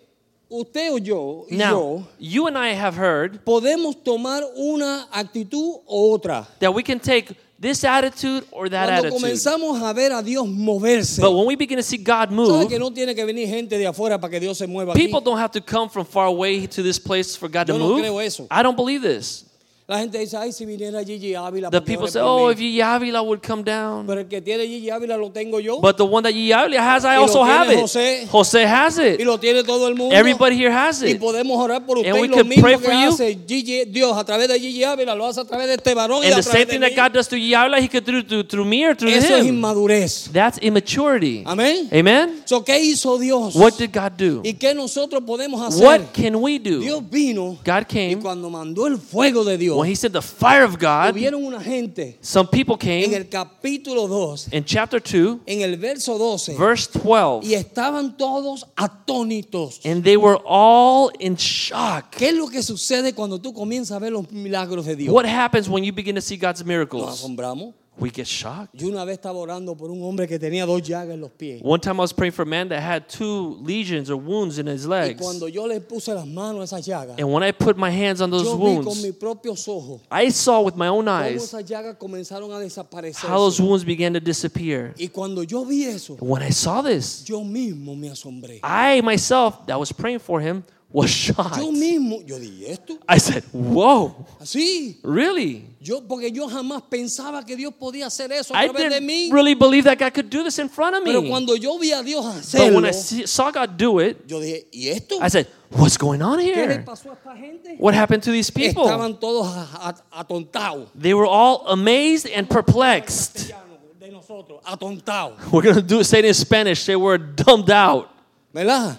[0.50, 5.82] usted o yo, y Now, yo, you and I have heard podemos tomar una actitud
[5.86, 6.48] o otra.
[6.60, 9.22] that we can take this attitude or that Cuando attitude.
[9.22, 12.67] comenzamos a ver a Dios moverse, But when we begin to see God sabe move,
[12.69, 15.06] que no tiene que venir gente de afuera para que Dios se mueva aquí.
[15.06, 17.80] people don't have to come from far away to this place for God to no
[17.80, 18.02] move.
[18.02, 18.48] creo eso.
[18.50, 19.45] I don't believe this.
[19.89, 22.52] La gente dice, ay, si viniera Gigi Ávila, The porque people say, oh, mí".
[22.54, 24.06] if Gigi Avila would come down.
[24.06, 25.82] Pero el que tiene Gigi Ávila lo tengo yo.
[25.82, 27.80] But the one that Gigi has, I Y also have it.
[27.80, 28.28] José.
[28.32, 29.21] Jose has y it.
[29.25, 30.15] lo tiene todo el mundo.
[30.15, 31.19] Everybody here has y it.
[31.19, 33.39] podemos orar por usted And we y lo can mismo pray que for you.
[33.47, 36.28] Gigi, Dios a través de Gigi Ávila lo hace a través de este varón y
[36.28, 36.91] And a the same thing that.
[36.95, 39.41] God does through Gigi Avila, He could do through, through me or through Eso es
[39.45, 39.56] him.
[39.56, 40.30] inmadurez.
[40.32, 41.41] That's immaturity.
[41.47, 41.89] Amén.
[41.91, 42.41] Amen?
[42.45, 43.56] So, ¿Qué hizo Dios?
[43.56, 44.41] What did God do?
[44.43, 45.84] ¿Y qué nosotros podemos hacer?
[45.84, 46.80] What can we do?
[46.80, 48.19] Dios vino God y came.
[48.21, 51.60] cuando mandó el fuego de Dios, When He said the fire of God, hubieron una
[51.62, 56.56] gente some people en came el capítulo 2, in chapter 2, en el verso 12,
[56.58, 59.80] verse 12, y estaban todos atónitos.
[59.86, 62.12] and they were all in shock.
[62.15, 65.13] ¿Qué es lo que sucede cuando tú comienzas a ver los milagros de Dios?
[65.13, 67.10] What happens when you begin to see God's Nos miracles?
[67.10, 67.74] asombramos.
[68.00, 68.74] We get shocked.
[68.74, 71.60] Yo una vez estaba orando por un hombre que tenía dos llagas en los pies.
[71.64, 74.68] One time I was praying for a man that had two lesions or wounds in
[74.68, 75.22] his Y legs.
[75.22, 78.22] cuando yo le puse las manos a esas llagas, And when I put my hands
[78.22, 81.18] on those yo vi con wounds, mis propios ojos I saw with my own cómo
[81.20, 83.30] eyes esas llagas comenzaron a desaparecer.
[83.30, 84.94] how those wounds began to disappear.
[84.98, 88.62] Y cuando yo vi eso, When I saw this, yo mismo me asombré.
[88.64, 91.58] I myself, that was praying for him, was shocked.
[91.58, 92.97] Yo mismo, yo dije, esto?
[93.08, 94.97] I said, Whoa, Así.
[95.04, 95.65] really?
[95.80, 99.30] Yo, porque yo jamás pensaba que Dios podía hacer eso a I través de mí.
[99.32, 101.30] really believe that God could do this in front of Pero me.
[101.30, 104.65] cuando yo vi a Dios But when I see, saw God do it, yo dije,
[104.71, 105.19] ¿y esto?
[105.21, 106.84] I said, What's going on ¿Qué le here?
[106.84, 107.75] pasó a esta gente?
[107.78, 108.86] What happened to these people?
[108.86, 110.89] Estaban todos a- a- atontados.
[110.99, 113.54] They were all amazed and perplexed.
[113.99, 115.38] De nosotros, atontados.
[115.52, 116.86] We're going to do say it in Spanish.
[116.88, 118.10] They were dumbed out.
[118.52, 118.97] ¿Verdad?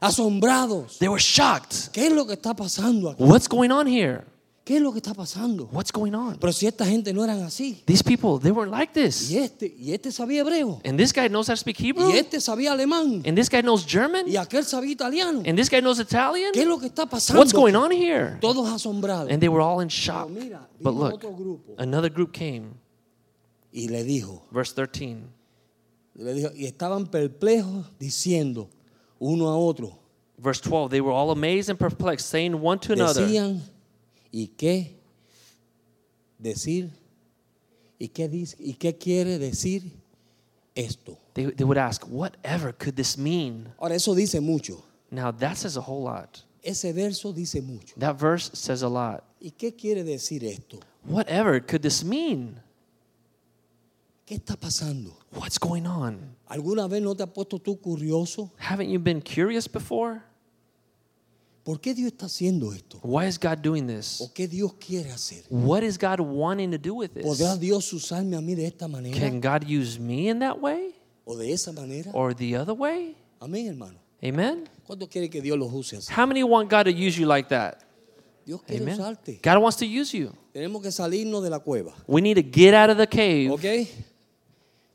[0.00, 0.98] Asombrados.
[0.98, 1.92] They were shocked.
[1.92, 3.22] ¿Qué es lo que está pasando aquí?
[3.22, 4.24] What's going on here?
[4.66, 5.68] ¿Qué es lo que está pasando?
[5.70, 6.38] What's going on?
[6.40, 7.84] Pero si esta gente no eran así.
[7.86, 9.30] These people, they weren't like this.
[9.30, 10.80] Y este, y este sabía hebreo.
[10.84, 12.10] And this guy knows how to speak Hebrew.
[12.10, 13.22] Y este sabía alemán.
[13.24, 14.26] And this guy knows German.
[14.26, 15.44] Y aquel sabía italiano.
[15.46, 16.50] And this guy knows Italian.
[16.52, 17.40] ¿Qué es lo que está pasando?
[17.40, 18.38] What's going on here?
[18.40, 19.30] Todos asombrados.
[19.30, 20.26] And they were all in shock.
[20.34, 21.24] Pero mira, But look,
[21.78, 22.74] another group came.
[23.72, 25.18] Y le dijo, Verse 13.
[26.14, 28.68] le dijo, y estaban perplejos diciendo
[29.20, 29.98] uno a otro.
[30.38, 30.90] Verse 12.
[30.90, 33.60] They were all amazed and perplexed, saying one to another, Decían,
[34.32, 34.90] ¿y qué
[36.40, 36.90] decir?
[37.98, 39.82] ¿Y qué, dice, ¿Y qué quiere decir
[40.74, 41.18] esto?
[41.34, 43.72] they, they would ask, Whatever could this mean?
[43.78, 44.82] Ahora, eso dice mucho.
[45.10, 46.42] Now, that says a whole lot.
[46.62, 47.94] Ese verso dice mucho.
[47.96, 49.24] That verse says a lot.
[49.40, 50.80] ¿Y qué quiere decir esto?
[51.04, 52.60] Whatever could this mean?
[54.26, 55.12] ¿Qué está pasando?
[55.32, 56.35] What's going on?
[56.48, 58.52] ¿Alguna vez no te has puesto tú curioso?
[58.58, 60.22] Haven't you been curious before?
[61.64, 63.00] ¿Por qué Dios está haciendo esto?
[63.02, 64.20] Why is God doing this?
[64.20, 65.44] ¿O qué Dios quiere hacer?
[65.50, 67.60] What is God wanting to do with ¿Podrá this?
[67.60, 71.36] Dios usarme a mí de esta manera Can God use me in that way o
[71.36, 72.12] de esa manera?
[72.14, 73.16] or the other way?
[73.40, 73.98] Amén, hermano.
[74.22, 74.68] Amen.
[74.86, 76.12] ¿Cuánto quiere que Dios los use así?
[76.16, 77.82] How many want God to use you like that?
[78.46, 79.00] Dios quiere Amen.
[79.00, 79.40] usarte.
[79.42, 80.30] God wants to use you.
[80.52, 81.92] Tenemos que salirnos de la cueva.
[82.06, 83.50] We need to get out of the cave.
[83.50, 83.88] ¿Ok?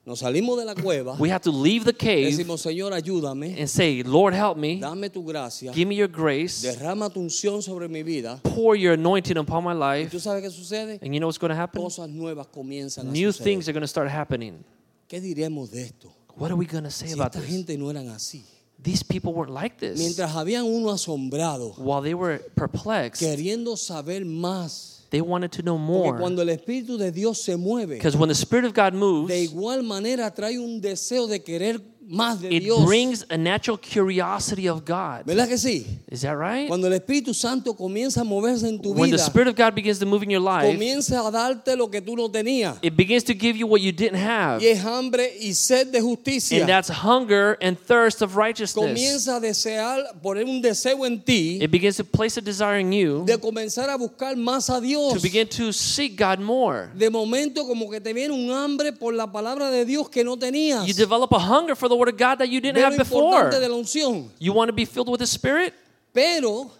[0.03, 1.15] Nos salimos de la cueva.
[1.19, 3.55] We have to leave the cave Decimos, Señor, ayúdame.
[3.59, 4.79] and say, Lord, help me.
[4.79, 5.71] Dame tu gracia.
[5.71, 6.63] Give me your grace.
[6.63, 8.39] Derrama tu unción sobre mi vida.
[8.43, 10.11] Pour your anointing upon my ¿Y life.
[10.11, 10.97] tú sabes qué sucede?
[11.03, 11.81] And you know what's going to happen?
[11.83, 13.43] Cosas nuevas comienzan a New suceder.
[13.43, 14.63] things are going to start happening.
[15.07, 16.11] ¿Qué diremos de esto?
[16.35, 17.49] What are we going to say Si about esta this?
[17.51, 18.41] gente no eran así.
[18.81, 19.99] These people weren't like this.
[19.99, 25.00] Mientras habían uno asombrado, While they were perplexed, queriendo saber más.
[25.11, 26.19] They wanted to know Porque more.
[26.19, 29.43] cuando el Espíritu de Dios se mueve, Because when the Spirit of God moves, de
[29.43, 31.79] igual manera trae un deseo de querer
[32.11, 32.85] más de it Dios.
[32.85, 35.25] brings a natural curiosity of God.
[35.25, 35.85] ¿Verdad que sí?
[36.11, 36.67] Is that right?
[36.67, 39.99] Cuando el Espíritu Santo comienza a moverse en tu When the Spirit of God begins
[39.99, 42.77] to move in your life, comienza a darte lo que tú no tenías.
[42.81, 44.61] it begins to give you what you didn't have.
[44.61, 46.59] Y es hambre y sed de justicia.
[46.59, 48.85] And that's hunger and thirst of righteousness.
[48.85, 52.91] Comienza a desear, poner un deseo en ti It begins to place a desire in
[52.91, 55.13] you de comenzar a buscar más a Dios.
[55.13, 56.89] to begin to seek God more.
[56.95, 60.37] De momento como que te viene un hambre por la palabra de Dios que no
[60.37, 60.85] tenías.
[60.85, 63.51] You develop a hunger for the Word of God that you didn't Ve have before.
[63.51, 64.29] de.
[64.39, 65.73] You want to be filled with the Spirit?
[66.13, 66.71] Pero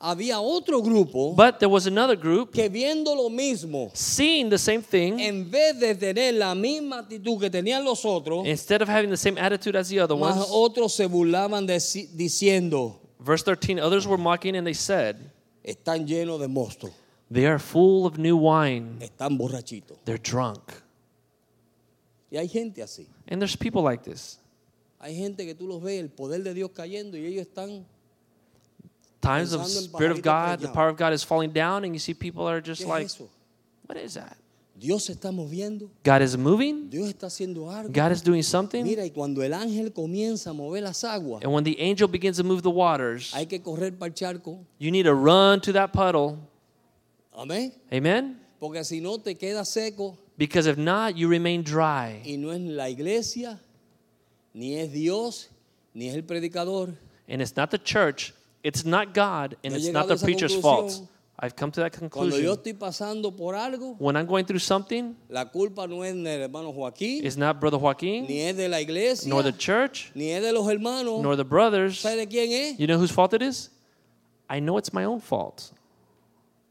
[0.00, 4.82] había otro grupo But there was another group que viendo lo mismo, seeing the same
[4.82, 9.10] thing, en vez de tener la misma actitud que tenían los otros, instead of having
[9.10, 10.48] the same attitude as the other más ones.
[10.50, 15.16] otros se burlaban deci- diciendo, Verse 13 Others were mocking and they said,
[15.64, 16.90] están llenos de mosto,
[17.30, 19.98] They are full of new wine, están borrachitos.
[20.04, 20.72] they're drunk.
[22.30, 23.06] Y hay gente así.
[23.26, 24.38] And there's people like this.
[25.00, 27.84] Hay gente que tú los ves, el poder de Dios cayendo y ellos están,
[29.20, 32.14] Times of Spirit of God, the power of God is falling down, and you see
[32.14, 33.08] people are just like?
[33.86, 34.36] What is that?
[34.78, 37.92] Dios está moviendo, God is moving, Dios está haciendo algo.
[37.92, 38.84] God is doing something.
[38.84, 42.36] Mira, y cuando el ángel comienza a mover las aguas, And when the angel begins
[42.36, 44.64] to move the waters, hay que correr para el charco.
[44.78, 46.38] you need to run to that puddle.
[47.36, 48.36] Amen?
[48.60, 52.22] Porque si no te queda seco Because if not, you remain dry.
[52.24, 53.58] y no es la iglesia,
[54.58, 55.48] ni es Dios,
[55.94, 56.92] ni es el predicador.
[57.28, 61.00] And it's not the church, it's not God, and Yo it's not the preacher's fault.
[61.40, 62.56] I've come to that Cuando yo conclusion.
[62.56, 66.72] estoy pasando por algo, When I'm going through something, la culpa no es del hermano
[66.72, 70.42] Joaquín, it's not Brother Joaquin, ni es de la iglesia, nor the church, ni es
[70.42, 71.22] de los hermanos.
[71.22, 72.00] nor the brothers.
[72.00, 72.80] ¿Sabe de quién es?
[72.80, 73.70] You know whose fault it is?
[74.50, 75.70] I know it's my own fault.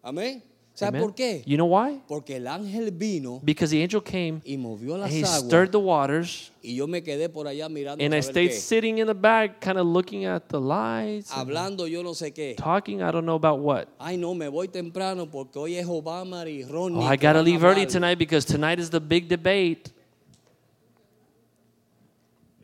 [0.03, 0.41] Amén.
[0.79, 1.41] Por qué?
[1.47, 1.99] You know why?
[2.07, 5.79] Porque el ángel vino Because the angel came y movió and he aguas stirred the
[5.79, 8.59] waters, y yo me quedé por allá mirando and I stayed qué.
[8.59, 12.31] sitting in the back, kind of looking at the lights, and hablando yo no sé
[12.31, 12.55] qué.
[12.57, 13.01] talking.
[13.01, 13.87] I don't know about what.
[13.99, 16.99] Ay, no, me voy temprano porque hoy es Obama y Ronnie.
[17.03, 17.91] Oh, I que gotta van a leave early hablar.
[17.91, 19.91] tonight because tonight is the big debate.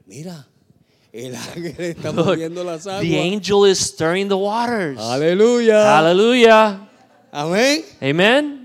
[0.06, 0.46] Mira,
[1.12, 3.02] el ángel está Look, moviendo las aguas.
[3.02, 5.00] the angel is stirring the waters.
[5.00, 5.84] Aleluya.
[5.84, 6.90] Hallelujah.
[7.34, 7.84] Amén.
[8.00, 8.63] Amen.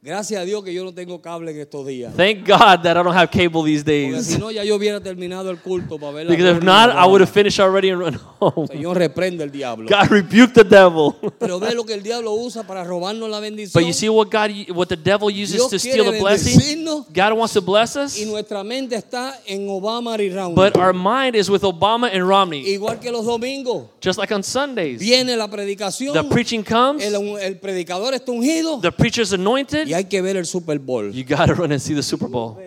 [0.00, 2.14] Gracias a Dios que yo no tengo cable en estos días.
[2.14, 4.26] Thank God that I don't have cable these Porque days.
[4.26, 6.94] si no, ya yo hubiera terminado el culto para ver la Because if gloria not,
[6.94, 8.68] de I would have finished already and run home.
[8.68, 9.88] Señor, reprende el diablo.
[9.90, 11.16] God rebuked the devil.
[11.40, 13.72] Pero ve lo que el diablo usa para robarnos la bendición.
[13.82, 16.56] But you see what God, what the devil uses Dios to steal the blessing?
[16.60, 17.06] bendecirnos.
[17.12, 20.54] God wants to bless us, Y nuestra mente está en Obama y Romney.
[20.54, 22.64] but our mind is with Obama and Romney.
[22.72, 23.86] Igual que los domingos.
[24.00, 26.12] Just like on Sundays, Viene la predicación.
[26.14, 28.80] the preaching comes, el, el predicador está ungido.
[28.80, 29.87] the preacher's anointed.
[29.88, 31.10] Y hay que ver el Super Bowl.
[31.10, 32.58] You gotta run and see the Super Bowl.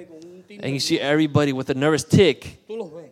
[0.64, 2.58] And you see everybody with a nervous tick.
[2.68, 3.12] Tú los ves.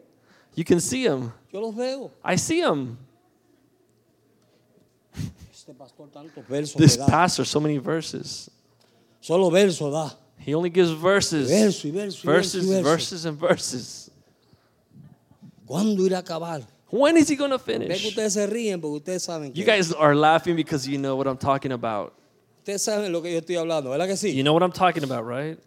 [0.56, 1.32] You can see them.
[1.52, 2.12] Yo los veo.
[2.24, 2.98] I see them.
[5.52, 8.50] Este pastor tantos versos This pastor, so many verses.
[9.22, 10.17] Solo versos da.
[10.39, 12.84] He only gives verses, Verso y verso y verses, verso.
[12.84, 14.12] verses, and verses.
[15.67, 16.65] ¿Cuándo irá a acabar?
[16.89, 18.08] When is he gonna finish?
[18.08, 21.38] ustedes se ríen porque ustedes saben You guys are laughing because you know what I'm
[21.38, 22.13] talking about.
[22.60, 24.34] Ustedes saben lo que yo estoy hablando, ¿verdad que sí?
[24.36, 25.58] You know what I'm talking about, right?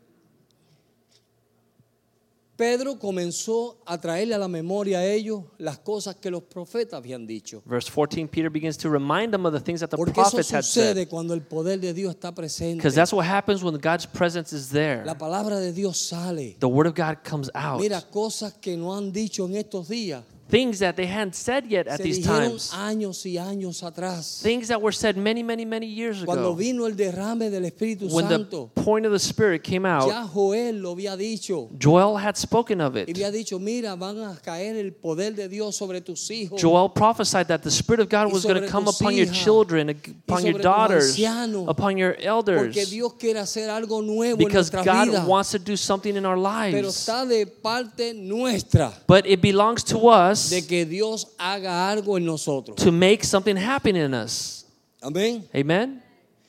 [2.54, 7.26] Pedro comenzó a traerle a la memoria a ellos las cosas que los profetas habían
[7.26, 7.62] dicho.
[7.64, 10.52] Verse 14, Peter begins to remind them of the things that the Porque eso prophets
[10.52, 10.94] had said.
[10.94, 12.76] sucede cuando el poder de Dios está presente.
[12.76, 15.02] Because that's what happens when God's presence is there.
[15.04, 16.56] La palabra de Dios sale.
[16.60, 17.80] The word of God comes out.
[17.80, 20.22] Mira, cosas que no han dicho en estos días.
[20.52, 22.72] Things that they hadn't said yet at Se these times.
[22.74, 24.42] años y años atrás.
[24.42, 26.54] Things that were said many, many, many years Cuando ago.
[26.56, 30.82] vino el derrame del Espíritu When the point of the Spirit came out, ya Joel
[30.82, 31.70] lo había dicho.
[31.82, 33.08] Joel had spoken of Y it.
[33.16, 36.60] había dicho, mira, van a caer el poder de Dios sobre tus hijos.
[36.60, 39.88] Joel prophesied that the Spirit of God was going to come upon your children,
[40.28, 41.66] upon your daughters, ancianos.
[41.66, 42.90] upon your Porque elders.
[42.90, 44.84] Dios quiere hacer algo nuevo Because en.
[44.84, 46.98] God wants to do something in our Pero lives.
[47.08, 52.24] está de parte nuestra But it belongs to us de que Dios haga algo en
[52.24, 52.76] nosotros.
[52.76, 54.64] to make something happen in us.
[55.00, 55.44] Amén.
[55.54, 56.00] Amen?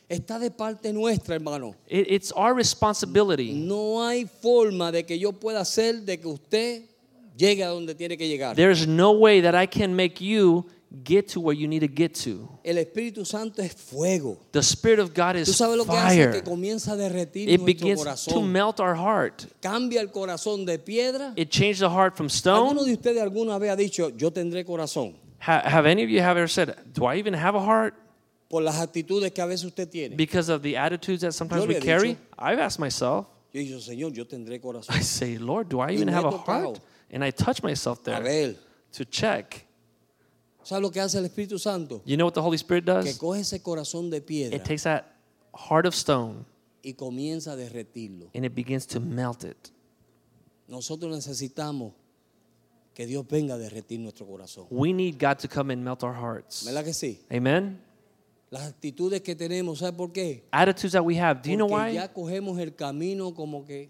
[0.10, 1.74] Está de parte nuestra, hermano.
[1.88, 3.52] It- it's our responsibility.
[3.54, 6.84] No hay forma de que yo pueda hacer de que usted
[7.36, 8.56] llegue a donde tiene que llegar.
[8.56, 10.66] There's no way that I can make you
[11.04, 12.48] get to where you need to get to.
[12.64, 14.38] El Espíritu Santo es fuego.
[14.52, 16.44] The Spirit of God Tú is sabes lo que hace que fire.
[16.44, 19.46] comienza a derretir It nuestro begins to melt our heart.
[19.62, 21.34] Cambia el corazón de piedra.
[21.36, 22.86] It changed the heart from ¿Alguno stone.
[22.86, 25.16] de ustedes alguna vez ha dicho, yo tendré corazón?
[25.40, 27.96] Ha- have any of you have ever said, "Do I even have a heart?"
[28.50, 30.16] Por las actitudes que a veces usted tiene.
[30.16, 32.10] Because of the attitudes that sometimes we carry?
[32.10, 32.20] dicho.
[32.38, 33.26] I've asked myself.
[33.52, 34.96] Yo dicho, Señor, yo tendré corazón.
[34.96, 36.80] I say, Lord, do I even have a heart?
[37.12, 38.56] And I touch myself there
[38.94, 39.66] to check.
[40.64, 42.02] ¿Sabe lo que hace el Espíritu Santo?
[42.06, 43.18] You know what the Holy Spirit Que does?
[43.18, 45.06] coge ese corazón de piedra It takes that
[45.54, 46.46] heart of stone
[46.84, 48.30] y comienza a derretirlo.
[48.34, 49.72] and it begins to melt it.
[50.68, 51.94] Nosotros necesitamos
[52.94, 54.68] que Dios venga a derretir nuestro corazón.
[54.70, 56.64] We need God to come and melt our hearts.
[56.66, 57.20] ¿Verdad que sí?
[57.32, 57.80] Amen?
[58.52, 60.44] Las actitudes que tenemos, ¿sabe por qué?
[60.52, 61.42] Attitudes that we have.
[61.42, 61.94] Do you know Porque why?
[61.96, 63.90] ya cogemos el camino como que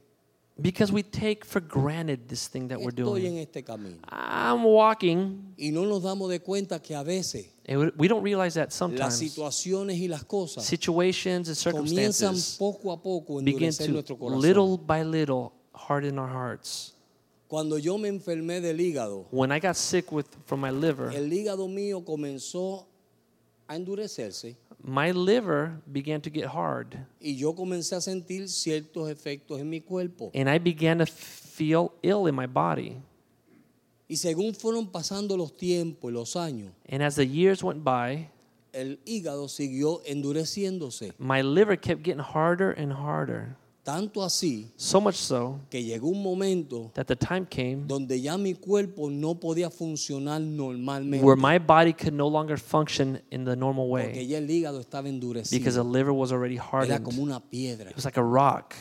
[0.62, 3.38] Because we take for granted this thing that we're Estoy en doing.
[3.40, 3.98] este camino.
[4.08, 8.24] I'm walking, Y no nos damos de cuenta que a veces and we- we don't
[8.24, 13.40] realize that las sometimes situaciones y las cosas situations and comienzan circumstances poco a poco
[13.40, 14.42] a begin endurecer to nuestro corazón.
[14.42, 16.94] little by little harden our hearts.
[17.48, 21.32] Cuando yo me enfermé del hígado, When I got sick with from my liver, el
[21.34, 22.86] hígado mío comenzó
[23.68, 29.60] a endurecerse my liver began to get hard, y yo comencé a sentir ciertos efectos
[29.60, 30.30] en mi cuerpo.
[30.34, 32.98] and I began to feel ill in my body.
[34.10, 38.30] Y según fueron pasando los tiempos y los años, And as the years went by,
[38.74, 41.14] el hígado siguió endureciéndose.
[41.18, 43.56] my liver kept getting harder and harder.
[43.84, 48.38] Tanto así So much so que llegó un momento that the time came donde ya
[48.38, 51.22] mi cuerpo no podía funcionar normalmente.
[51.26, 54.80] where my body could no longer function in the normal Porque way ya el hígado
[54.80, 55.10] estaba
[55.52, 57.04] because the liver was already Era hardened.
[57.04, 57.90] como una piedra.
[57.90, 58.74] It was like a rock.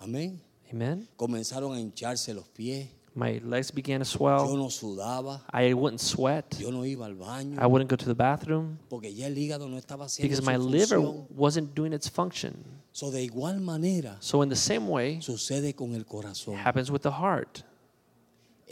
[0.00, 0.40] Amén.
[0.72, 1.06] Amen.
[1.16, 2.88] Comenzaron a hincharse los pies.
[3.14, 4.56] My legs began to Yo swell.
[4.56, 5.42] no sudaba.
[5.52, 6.58] I wouldn't sweat.
[6.58, 7.58] Yo no iba al baño.
[7.60, 10.56] I wouldn't go to the bathroom Porque ya el hígado no estaba haciendo because my
[10.56, 11.26] liver función.
[11.36, 12.54] wasn't doing its function.
[12.94, 16.56] So, de igual manera So in the same way, sucede con el corazón.
[16.56, 17.64] happens with the heart.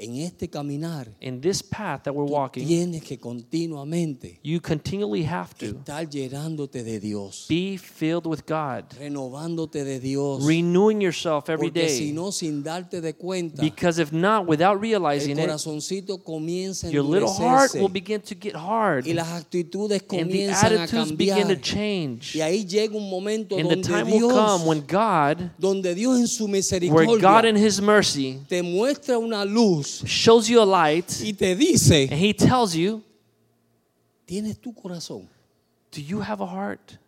[0.02, 5.24] En este caminar In this path that we're tú walking, tienes que continuamente you continually
[5.24, 10.44] have to estar llenándote de Dios, be filled with God, renovándote de Dios.
[10.46, 12.12] renewing yourself every Porque si day.
[12.12, 16.90] no, sin darte de cuenta, Because if not, without el realizing it, corazoncito comienza a
[16.90, 20.72] your little heart endurecerse will begin to get hard y las actitudes and the comienzan
[20.78, 21.60] a attitudes begin to cambiar.
[21.60, 22.34] change.
[22.36, 26.18] Y ahí llega un momento And the donde time will come when God, donde Dios
[26.18, 26.70] en su where God
[27.44, 32.08] misericordia in His mercy te muestra una luz shows you a light y te dice,
[32.10, 33.02] and He tells you,
[34.26, 35.28] tienes tu corazón,
[35.92, 36.98] Do you have a heart?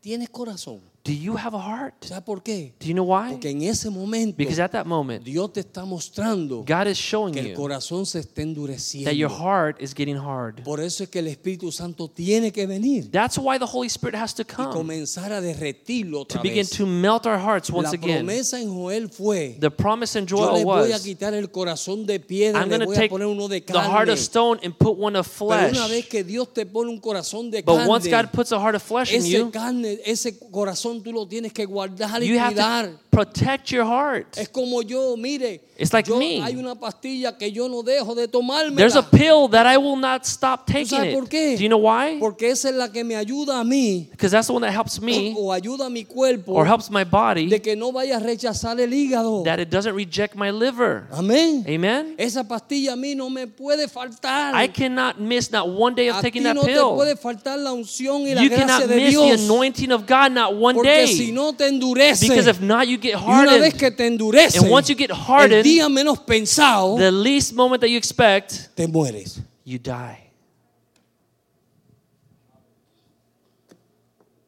[0.00, 0.80] tienes corazón.
[1.04, 1.94] Do you have a heart?
[2.04, 2.74] ¿Sabes por qué?
[2.78, 3.32] Do you know why?
[3.32, 7.34] Porque en ese momento Because at that moment, Dios te está mostrando God is showing
[7.34, 9.28] que el you corazón se está that your endureciendo.
[9.36, 10.62] heart is getting hard.
[10.62, 14.14] Por eso es que el Espíritu Santo tiene que venir That's why the Holy Spirit
[14.14, 16.70] has to y come comenzar a derretirlo to otra begin vez.
[16.70, 18.18] to melt our hearts once La again.
[18.24, 21.50] promesa en Joel fue, The promise in yo Joel le voy a was, quitar el
[21.50, 24.06] corazón de piedra, I'm le going to voy a take poner uno de the heart
[24.06, 24.12] carne.
[24.12, 25.76] of stone and put one of Pero flesh.
[25.76, 28.60] una vez que Dios te pone un corazón de But once carne, God puts a
[28.60, 32.28] heart of flesh in ese you, carne, ese corazón tú lo tienes que guardar y
[32.28, 32.90] you cuidar.
[33.12, 34.38] Protect your heart.
[34.38, 36.40] Es como yo, mire, It's like yo- me.
[36.42, 38.74] hay una pastilla que yo no dejo de tomarme.
[38.76, 41.28] There's a pill that I will not stop taking sabes por it.
[41.30, 41.56] qué?
[41.56, 42.18] Do you know why?
[42.18, 44.98] Porque esa es la que me ayuda a mí Because that's the one that helps
[45.00, 48.20] me o ayuda a mi cuerpo or helps my body de que no vaya a
[48.20, 49.42] rechazar el hígado.
[49.44, 51.06] that it doesn't reject my liver.
[51.12, 51.64] Amén.
[51.68, 52.14] Amen?
[52.16, 54.54] Esa pastilla a mí no me puede faltar.
[54.54, 56.94] I cannot miss not one day of a ti taking that no te pill.
[56.94, 59.40] puede faltar la unción y la You gracia cannot de miss the Dios.
[59.44, 61.32] anointing of God not one Porque si day.
[61.32, 62.28] no te endurece.
[62.28, 63.78] Because if not, you get y una vez hardened.
[63.78, 67.80] que te endurece, And once you get el hardened, día menos pensado, the least moment
[67.82, 69.40] that you expect, te mueres.
[69.64, 70.30] you die.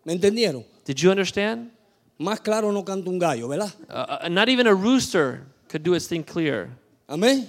[0.04, 0.64] ¿Me entendieron?
[0.84, 1.70] Did you understand?
[2.18, 3.72] Más claro no canta un gallo, ¿verdad?
[3.88, 6.68] Uh, uh, not even a rooster could do its thing clear.
[7.08, 7.48] Amén.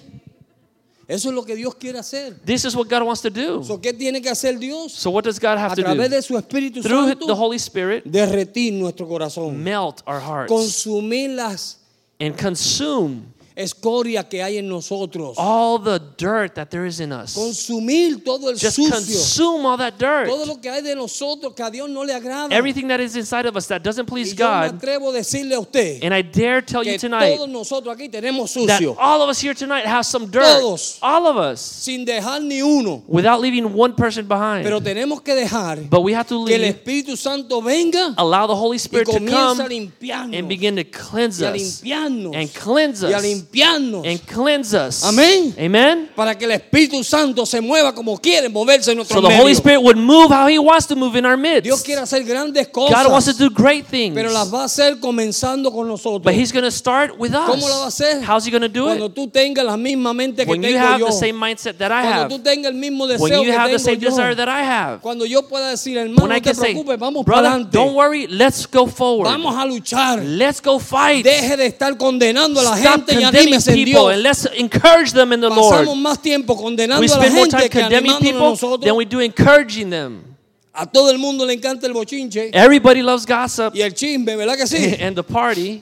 [1.08, 2.34] Eso es lo que Dios quiere hacer.
[2.46, 3.64] This is what God wants to do.
[3.64, 4.92] So, ¿Qué tiene que hacer Dios?
[4.94, 6.16] So what does God have A to través do?
[6.16, 9.56] de su Espíritu Through Santo, the Holy Spirit, derretir nuestro corazón.
[9.64, 11.78] melt our hearts Consumir las
[12.20, 13.24] and consume
[13.56, 15.36] escorias que hay en nosotros.
[15.38, 17.34] all the dirt that there is in us.
[17.34, 18.92] Consumir todo el Just sucio.
[18.92, 20.28] consume all that dirt.
[20.28, 22.52] Todo lo que hay de nosotros que a Dios no le agrada.
[22.52, 24.76] Everything that is inside of us that doesn't y please yo me God.
[24.76, 28.54] atrevo a decirle a usted And I dare tell you tonight todos nosotros aquí tenemos
[28.68, 30.44] that all of us here tonight have some dirt.
[30.44, 31.00] Todos.
[31.02, 31.62] All of us.
[31.62, 33.04] Sin dejar ni uno.
[33.08, 34.64] Without leaving one person behind.
[34.64, 38.48] Pero tenemos que dejar But we have to que el leave, Espíritu Santo venga allow
[38.48, 41.82] the Holy Spirit to come and begin to cleanse y us.
[41.84, 43.45] And cleanse y a us.
[43.46, 44.06] Limpiarnos.
[44.06, 45.04] And cleanse us.
[45.04, 45.54] Amén.
[45.58, 46.10] Amen.
[46.16, 49.44] para que el Espíritu Santo se mueva como quiere moverse en nuestro So the medio.
[49.44, 51.64] Holy Spirit would move how He wants to move in our midst.
[51.64, 54.14] Dios quiere hacer grandes God wants to cosas, do great things.
[54.16, 56.24] pero las va a hacer comenzando con nosotros.
[56.24, 57.48] But He's going to start with us.
[57.50, 58.24] ¿Cómo la va a hacer?
[58.24, 59.14] How's He going to do Cuando it?
[59.14, 61.06] tú tengas la misma mente que When you tengo have yo.
[61.08, 62.30] the same mindset that I Cuando have.
[62.30, 64.10] tú tengas el mismo When deseo you que have the tengo same yo.
[64.10, 65.02] desire that I have.
[65.02, 67.78] Cuando yo pueda decir, hermano, When no te preocupes, vamos para adelante.
[67.78, 69.26] don't worry, let's go forward.
[69.30, 70.24] Vamos a luchar.
[70.24, 71.24] Let's go fight.
[71.26, 75.34] Deje de estar condenando a la Stop gente y condemning people and let's encourage them
[75.34, 75.98] in the Pasamos Lord.
[76.00, 79.90] más tiempo condenando We a la spend more time condemning people than we do encouraging
[79.90, 80.36] them.
[80.74, 84.58] A todo el mundo le encanta el bochinche Everybody loves gossip y el chisme, ¿verdad
[84.58, 84.96] que sí?
[85.02, 85.82] and the party.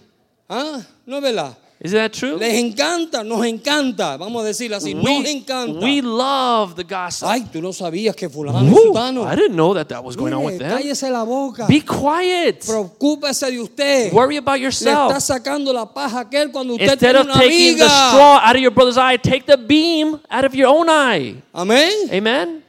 [0.50, 0.82] ¿Ah?
[1.06, 1.58] ¿No es verdad?
[1.86, 2.38] Isn't that true?
[2.38, 5.80] Les encanta, nos encanta, vamos a decirlo así, nos We, encanta.
[5.86, 7.28] we love the gossip.
[7.28, 9.24] Ay, tú no sabías que fulano y Woo, sutano.
[9.30, 10.72] I didn't know that that was going on with them.
[10.72, 11.68] cállese la boca.
[11.68, 12.62] Be quiet.
[12.66, 14.14] Preocúpese de usted.
[14.14, 15.22] Worry about Le está yourself.
[15.24, 18.62] sacando la paja aquel cuando usted Instead tiene of una taking the straw out of
[18.62, 21.36] your brother's eye, take the beam out of your own eye.
[21.54, 21.92] Amén.
[22.14, 22.64] Amen.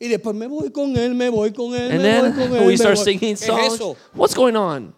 [0.00, 2.62] Y después me voy con él, me voy con él, And me voy con then
[2.62, 2.66] él.
[2.66, 3.04] we start voy.
[3.04, 3.74] singing ¿Qué es songs.
[3.74, 3.96] eso?
[4.14, 4.94] What's going on?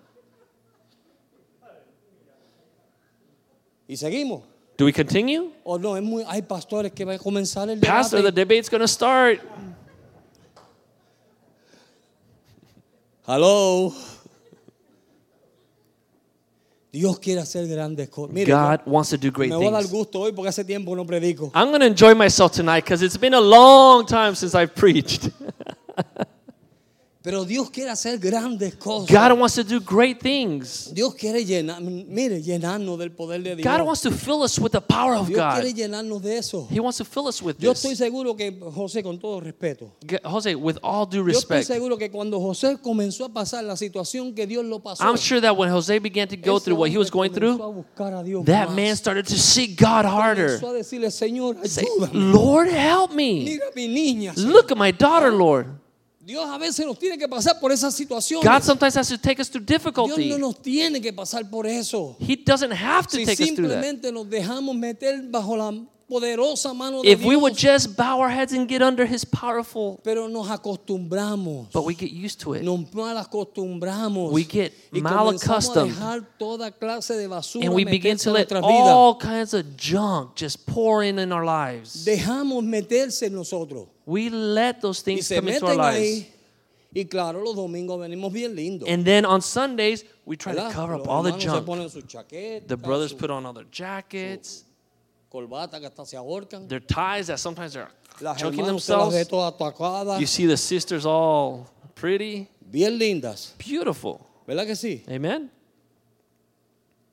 [3.87, 4.43] Y seguimos.
[4.77, 5.53] Do we continue?
[5.63, 7.87] O no, es muy, hay pastores que van a comenzar el debate.
[7.87, 9.41] Pastor, the debate's going to start.
[13.27, 13.95] Hello.
[16.93, 18.47] Dios quiere hacer grandes cosas.
[18.47, 19.93] God wants to do great me voy a dar things.
[19.93, 21.51] gusto hoy porque hace tiempo no predico.
[21.55, 25.31] I'm going to enjoy myself tonight because it's been a long time since I've preached.
[27.25, 29.09] Pero Dios quiere hacer grandes cosas.
[29.09, 30.93] God wants to do great things.
[30.93, 33.65] Dios quiere llenar, mire, llenarnos del poder de Dios.
[33.65, 35.55] God wants to fill us with the power of Dios God.
[35.55, 36.69] quiere llenarnos de eso.
[36.71, 39.91] He wants to fill us with Yo estoy seguro que José, con todo respeto,
[40.23, 44.35] Jose, with all due yo estoy seguro que cuando José comenzó a pasar la situación
[44.35, 46.99] que Dios lo pasó, I'm sure that when Jose began to go through what he
[46.99, 48.77] was going through, a buscar a Dios that más.
[48.77, 50.59] man started to seek God harder.
[50.61, 51.87] Comenzó a decirle, Señor, Say.
[52.13, 53.45] Lord, help me.
[53.45, 54.35] Mira mi niña.
[54.37, 55.84] Look at my daughter, Lord.
[56.25, 58.49] Dios a veces nos tiene que pasar por esas situaciones.
[58.49, 60.29] God sometimes has to take us through Dios difficulty.
[60.31, 62.17] no nos tiene que pasar por eso.
[62.19, 63.83] He doesn't have to Si take us through that.
[63.83, 65.73] simplemente nos dejamos meter bajo la
[66.15, 70.01] poderosa mano de If we would just bow our heads and get under His powerful,
[70.05, 71.73] pero nos acostumbramos.
[71.73, 72.63] but we get used to it.
[72.63, 74.33] Nos mal acostumbramos.
[74.33, 78.53] We get y mal a dejar toda clase de basura And we begin to let
[78.53, 82.05] all kinds of junk just pour in in our lives.
[82.05, 83.89] Dejamos meterse en nosotros.
[84.07, 86.27] We let those things come into our lives.
[86.95, 88.89] Y claro, los domingos venimos bien lindos.
[88.89, 91.67] And then on Sundays, we try to cover up all the junk.
[91.67, 94.65] chaqueta, The brothers su put on all their jackets,
[95.35, 96.69] corbata que hasta se ahorcan.
[96.69, 97.89] their ties that sometimes they're
[98.21, 99.29] Las choking hermanas se las ve themselves.
[99.29, 100.21] todas atacadas.
[100.21, 101.67] You see the sisters all
[101.97, 103.55] pretty, Bien lindas.
[103.59, 104.21] beautiful.
[104.47, 105.03] ¿Verdad que sí?
[105.09, 105.51] Amen?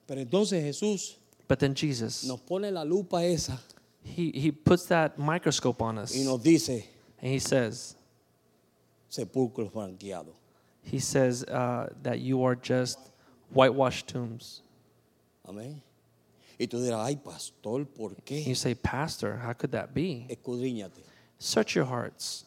[0.07, 1.15] Pero entonces Jesús
[1.47, 3.59] But then Jesus, nos pone la lupa esa
[4.03, 6.85] he, he puts that microscope on us y nos dice
[7.21, 7.95] and he says,
[9.09, 10.33] sepulcro franqueado.
[10.83, 12.97] he says uh, that you are just
[13.51, 14.61] whitewashed tombs.
[15.47, 15.81] Amén.
[16.61, 20.27] Y tú dirás, ay pastor, ¿por You say, Pastor, how could that be?
[20.29, 21.01] Escudriñate.
[21.39, 22.45] Search your hearts.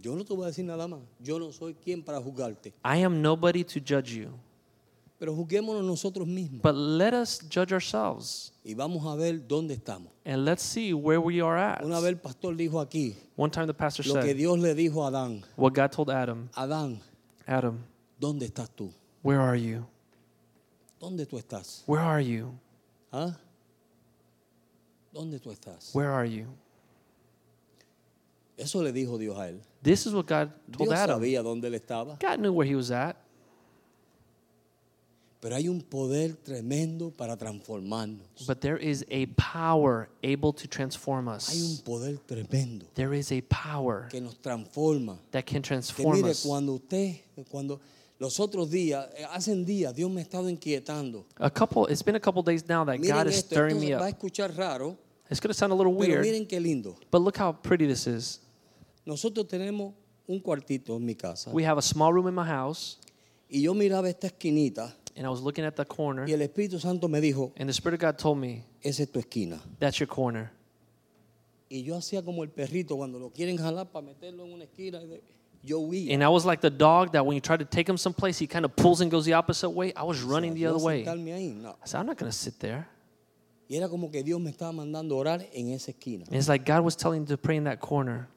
[0.00, 1.00] Yo no te voy a decir nada más.
[1.20, 2.72] Yo no soy quien para juzgarte.
[2.82, 4.30] I am nobody to judge you,
[5.18, 6.62] Pero juzguémonos nosotros mismos.
[6.62, 10.08] but let us judge ourselves Y vamos a ver dónde estamos.
[10.24, 11.84] and let's see where we are at.
[11.84, 14.74] Una vez el pastor dijo aquí One time the pastor lo que said, Dios le
[14.74, 15.44] dijo a Adán.
[15.56, 17.00] What God told Adam, Adán,
[17.46, 17.84] Adam,
[18.18, 18.90] ¿dónde estás tú?
[19.22, 19.84] where are you?
[21.02, 21.82] ¿Dónde tú estás?
[21.88, 22.52] Where are you?
[23.12, 23.36] ¿Ah?
[25.12, 25.92] ¿Dónde tú estás?
[25.92, 26.46] Where are you?
[28.56, 29.60] Eso le dijo Dios a él.
[29.82, 31.18] This is what God told Dios Adam.
[31.20, 32.18] sabía dónde él estaba.
[32.20, 33.16] God knew where he was at.
[35.40, 38.46] Pero hay un poder tremendo para transformarnos.
[38.46, 41.82] But there is a power able to transform Hay un us.
[41.84, 45.18] poder tremendo There is a power que nos transforma.
[45.32, 46.44] that can Que transform mire, us.
[46.46, 47.16] cuando usted,
[47.50, 47.80] cuando
[48.22, 51.26] los otros días, eh, hacen días, Dios me ha estado inquietando.
[51.38, 53.88] A couple, it's been a couple days now that Miren God is esto, stirring esto
[53.88, 54.14] me va a up.
[54.16, 54.96] escuchar raro,
[55.28, 56.96] It's going to sound a little pero weird, miren qué lindo.
[57.10, 58.38] but look how pretty this is.
[59.04, 59.92] Nosotros tenemos
[60.28, 62.98] un cuartito en mi casa We have a small room in my house,
[63.50, 66.78] y yo miraba esta esquinita and I was looking at the corner, y el Espíritu
[66.80, 69.60] Santo me dijo, and the Spirit of God told me, esa es tu esquina.
[69.80, 70.52] That's your corner.
[71.68, 75.00] Y yo hacía como el perrito cuando lo quieren jalar para meterlo en una esquina.
[75.64, 76.12] Yo huía.
[76.12, 78.46] And I was like the dog that when you try to take him someplace, he
[78.46, 79.92] kind of pulls and goes the opposite way.
[79.94, 81.04] I was running the other way.
[81.04, 81.76] ahí, no.
[81.82, 82.88] I said, I'm not going to sit there.
[83.68, 86.24] Y era como que Dios me estaba mandando orar en esa esquina.
[86.26, 88.28] And it's like God was telling you to pray in that corner.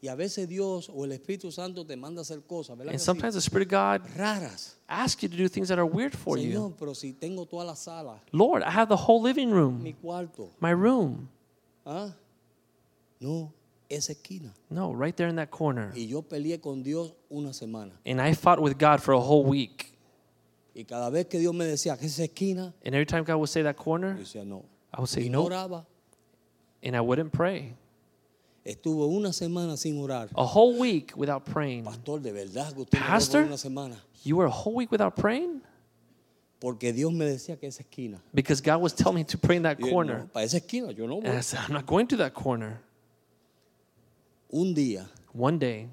[0.00, 2.92] Y a veces Dios o el Espíritu Santo te manda hacer cosas, ¿verdad?
[2.92, 4.74] And sometimes the Spirit of God Raras.
[4.88, 6.50] asks you to do things that are weird for you.
[6.50, 9.94] Señor, pero si tengo toda la sala, Lord, I have the whole living mi room,
[10.02, 11.28] cuarto, my room.
[11.86, 12.12] ¿ah?
[13.20, 13.52] No,
[13.96, 14.52] esa esquina.
[14.70, 15.92] No, right there in that corner.
[15.94, 17.92] Y yo peleé con Dios una semana.
[18.06, 19.88] And I fought with God for a whole week.
[20.74, 23.48] Y cada vez que Dios me decía que esa esquina, And every time God would
[23.50, 24.64] say that corner, yo decía no.
[24.92, 25.48] I would say Y no no.
[25.50, 25.86] oraba.
[26.82, 27.74] And I wouldn't pray.
[28.64, 30.28] Estuve una semana sin orar.
[30.36, 31.84] A whole week without praying.
[31.84, 33.42] Pastor, de verdad que usted oró Pastor?
[33.44, 33.96] una semana.
[34.24, 35.60] You were a whole week without praying?
[36.60, 38.20] Porque Dios me decía que esa esquina.
[38.32, 40.18] Because God was telling me to pray in that Y yo, corner.
[40.20, 41.26] no, para esa esquina yo no voy.
[41.28, 42.80] And I said, I'm not going to that corner.
[44.52, 45.88] Un día One day,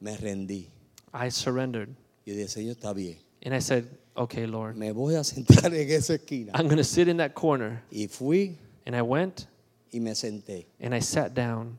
[0.00, 0.66] me rendí.
[1.12, 1.88] I surrendered.
[2.24, 3.18] Y dije, Señor, está bien.
[3.44, 3.84] And I said,
[4.16, 6.52] okay, Lord, me voy a sentar en esa esquina.
[6.54, 7.82] I'm going to sit in that corner.
[7.90, 8.56] Y fui
[8.86, 9.46] And I went
[9.92, 10.66] y me senté.
[10.80, 11.78] and I sat down.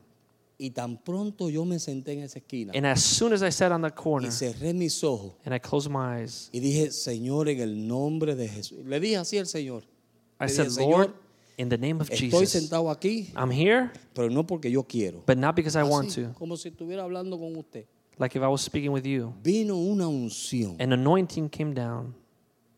[0.58, 3.72] Y tan pronto yo me senté en esa esquina And as soon as I sat
[3.72, 7.48] on that corner y cerré mis ojos and I closed my eyes, y dije, Señor,
[7.48, 8.84] en el nombre de Jesús.
[8.84, 9.82] Le dije así al Señor.
[10.40, 11.14] I said, Lord,
[11.58, 15.22] in the name of estoy Jesus, sentado aquí, I'm here, pero no porque yo quiero.
[15.26, 17.86] but not because I want Así, to, como si estuviera hablando con usted.
[18.18, 19.32] like if I was speaking with you.
[19.42, 22.14] Vino una unción, An anointing came down.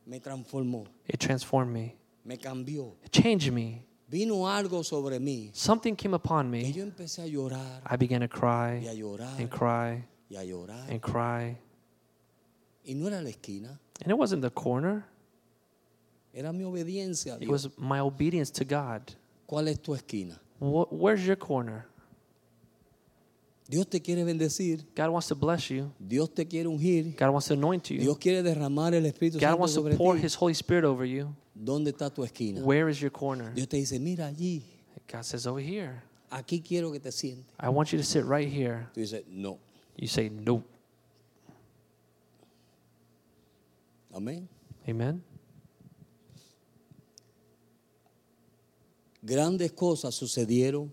[0.07, 1.97] me transformó, It transformed me.
[2.25, 2.95] me cambió.
[3.05, 3.85] It changed me.
[4.11, 6.73] Vino algo sobre mí Something came upon que me.
[6.73, 10.45] yo empecé a llorar I began to y cry a llorar and cry y a
[10.45, 10.89] llorar.
[10.91, 11.59] and cry.
[12.85, 15.05] Y no era la esquina, And it wasn't the corner,
[16.33, 17.51] era mi obediencia a it Dios.
[17.51, 19.03] was my obedience to God.
[19.47, 20.39] ¿Cuál es tu esquina?
[20.61, 21.87] Wh- Where's your corner?
[23.71, 25.93] Dios te quiere bendecir, God wants to bless you.
[25.99, 27.99] Dios te quiere ungir, God wants to anoint you.
[27.99, 30.23] Dios quiere derramar el Espíritu God Santo wants to sobre pour ti.
[30.23, 31.35] His Holy Spirit over you.
[31.55, 32.63] ¿Dónde está tu esquina?
[32.63, 33.53] Where is your corner?
[33.55, 34.63] Dios te dice, mira allí,
[35.13, 36.03] God says, over here.
[36.31, 37.45] aquí quiero que te sientes.
[37.61, 38.89] I want you to sit right here.
[38.95, 39.59] Tú dices, no.
[39.97, 40.63] You say, no.
[44.15, 44.49] Amén.
[44.89, 45.23] Amen.
[49.23, 50.93] Grandes cosas sucedieron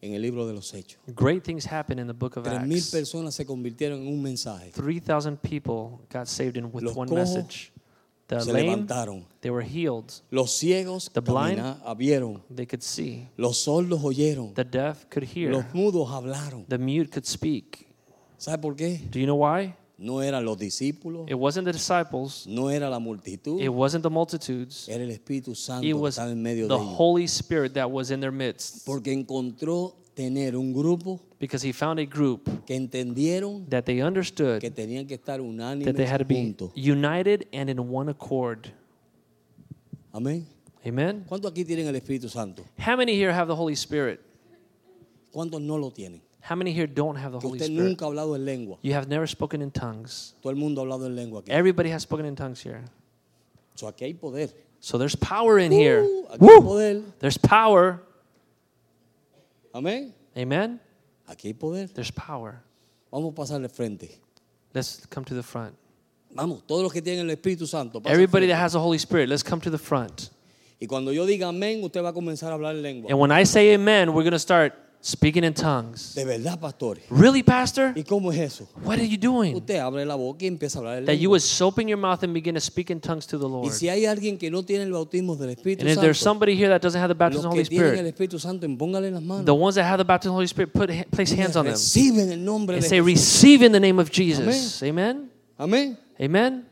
[0.00, 0.98] en el libro de los Hechos.
[1.14, 2.90] Great things happen in the book of Tres mil Acts.
[2.90, 4.70] personas se convirtieron en un mensaje.
[4.72, 7.72] 3,000 people got saved in with Los one cojos message.
[8.26, 9.26] The se lame, levantaron.
[9.42, 10.10] they were healed.
[10.30, 12.42] Los ciegos The blind- camina- vieron.
[12.54, 13.28] They could see.
[13.36, 14.54] Los sordos oyeron.
[14.54, 15.50] The deaf could hear.
[15.50, 16.64] Los mudos hablaron.
[16.66, 17.86] The mute could speak.
[18.38, 18.98] ¿Sabe por qué?
[19.10, 19.74] Do you know why?
[19.96, 22.46] No eran los discípulos, It wasn't the disciples.
[22.48, 24.88] no era la multitud, It wasn't the multitudes.
[24.88, 26.94] era el Espíritu Santo It que was estaba en medio the de ellos.
[26.98, 28.84] Holy Spirit that was in their midst.
[28.84, 34.60] Porque encontró tener un grupo Because he found a group que entendieron that they understood
[34.60, 35.38] que tenían que estar
[35.84, 36.72] that they had to be juntos.
[36.74, 38.68] united and in one accord.
[40.12, 40.46] Amén.
[40.86, 41.24] Amen.
[41.28, 42.64] ¿Cuántos aquí tienen el Espíritu Santo?
[42.78, 44.20] How many here have the Holy Spirit?
[45.32, 46.20] ¿Cuántos no lo tienen?
[46.44, 47.88] How many here don't have the Holy usted Spirit?
[47.88, 48.76] nunca ha hablado en lengua.
[48.82, 50.34] You have never spoken in tongues.
[50.42, 51.48] Todo el mundo ha hablado en lengua aquí.
[51.50, 52.84] Everybody has spoken in tongues here.
[53.76, 54.50] So, aquí hay poder.
[54.78, 56.02] So there's power in here.
[56.02, 57.02] Uh, aquí hay poder.
[57.18, 58.02] There's power.
[59.74, 60.12] Amén.
[60.36, 60.80] Amen.
[61.26, 61.88] Aquí hay poder.
[61.88, 62.62] There's power.
[63.10, 64.20] Vamos a pasar al frente.
[64.74, 65.74] Let's come to the front.
[66.34, 68.00] Vamos, todos los que tienen el Espíritu Santo.
[68.00, 68.52] pasa al Everybody frente.
[68.52, 70.30] that has the Holy Spirit, let's come to the front.
[70.78, 73.10] Y cuando yo diga amén, usted va a comenzar a hablar en lengua.
[73.10, 74.74] And when I say amen, we're going to start
[75.04, 76.14] speaking in tongues.
[76.14, 76.98] De verdad, pastor.
[77.10, 77.92] Really, Pastor?
[77.94, 78.66] ¿Y cómo es eso?
[78.82, 79.54] What are you doing?
[79.54, 82.22] Usted abre la boca y empieza a hablar en That you would open your mouth
[82.22, 83.72] and begin to speak in tongues to the Y Lord.
[83.72, 86.70] si hay alguien que no tiene el bautismo del Espíritu And if there's somebody here
[86.70, 89.22] that doesn't have the baptism of the Holy tienen el Spirit, Espíritu Santo, impóngale las
[89.22, 89.44] manos.
[89.44, 91.74] the ones that have the baptism of the Holy Spirit, put place hands on them
[91.74, 93.06] Reciben el nombre and de say, Jesús.
[93.06, 95.28] "Receive in the name of Jesus." Amen.
[95.58, 95.98] Amén.
[96.18, 96.64] Amen.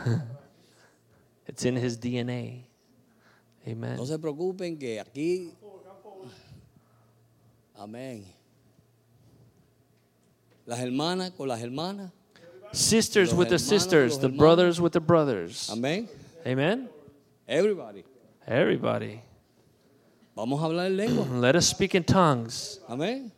[1.46, 2.69] it's in his DNA.
[3.70, 3.96] Amen.
[3.96, 5.52] No se preocupen que aquí.
[7.76, 8.24] Amén.
[10.66, 12.12] Las hermanas con las hermanas.
[12.72, 15.68] Sisters with the sisters, the brothers with the brothers.
[15.70, 16.08] Amén.
[16.46, 16.88] Amen.
[17.48, 18.04] Everybody.
[18.46, 19.20] Everybody.
[20.36, 21.24] Vamos a hablar en lengua.
[21.40, 22.80] Let us speak in tongues.
[22.88, 23.32] Amén.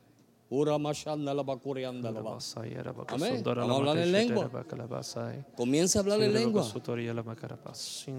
[3.07, 3.43] Amén.
[3.43, 4.51] Vamos a hablar en lengua.
[5.57, 6.71] Comienza a hablar en lengua.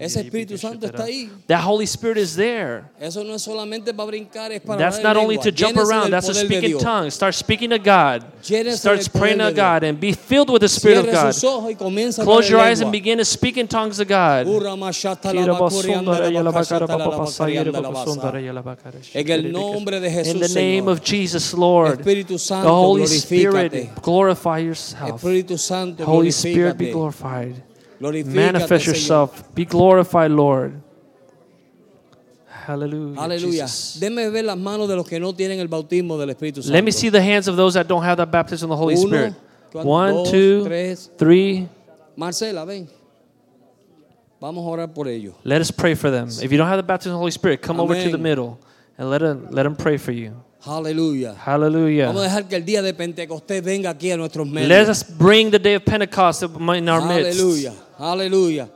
[0.00, 1.30] Ese Espíritu Santo está ahí.
[1.46, 2.86] That Holy Spirit is there.
[2.98, 6.26] Eso no es solamente para brincar, es para That's not only to jump around, that's
[6.26, 7.14] to speak in tongues.
[7.14, 8.24] Start speaking to God.
[8.42, 11.32] Starts praying to God and be filled with the Spirit of God.
[11.32, 14.04] sus ojos y comienza a Close your eyes and begin to speak in tongues to
[14.04, 14.48] God.
[14.48, 19.14] Ura mashata la bakurianda la bakashata la bakarianda la basa.
[19.14, 20.90] En el nombre de In Jesús, the name Señor.
[20.90, 22.02] of Jesus, Lord,
[22.32, 23.06] Espíritu the Holy.
[23.06, 25.22] Spirit, glorify yourself.
[25.56, 27.62] Santo, Holy Spirit, be glorified.
[28.00, 28.88] Manifest Señor.
[28.88, 29.54] yourself.
[29.54, 30.80] Be glorified, Lord.
[32.66, 33.20] Hallelujah.
[33.20, 33.66] Aleluya.
[33.66, 34.00] Jesus.
[34.00, 36.72] Déme ver las manos de los que no tienen el bautismo del Espíritu Santo.
[36.72, 38.94] Let me see the hands of those that don't have the baptism of the Holy
[38.94, 39.34] Uno, Spirit.
[39.70, 41.10] dos, One, two, tres.
[41.18, 41.68] three.
[42.16, 42.88] Marcela, ven.
[44.40, 45.34] Vamos a orar por ellos.
[45.44, 46.28] Let us pray for them.
[46.28, 48.58] If you don't have the baptism of the Holy Spirit, come over to the middle
[48.98, 50.34] and let them, let them pray for you.
[50.66, 51.30] Aleluya.
[51.32, 52.12] Vamos a Hallelujah.
[52.12, 54.68] dejar que el día de Pentecostés venga aquí a nuestros medios.
[54.68, 57.38] Let us bring the day of Pentecost in our midst.
[57.38, 57.72] Hallelujah.
[57.98, 58.68] Aleluya.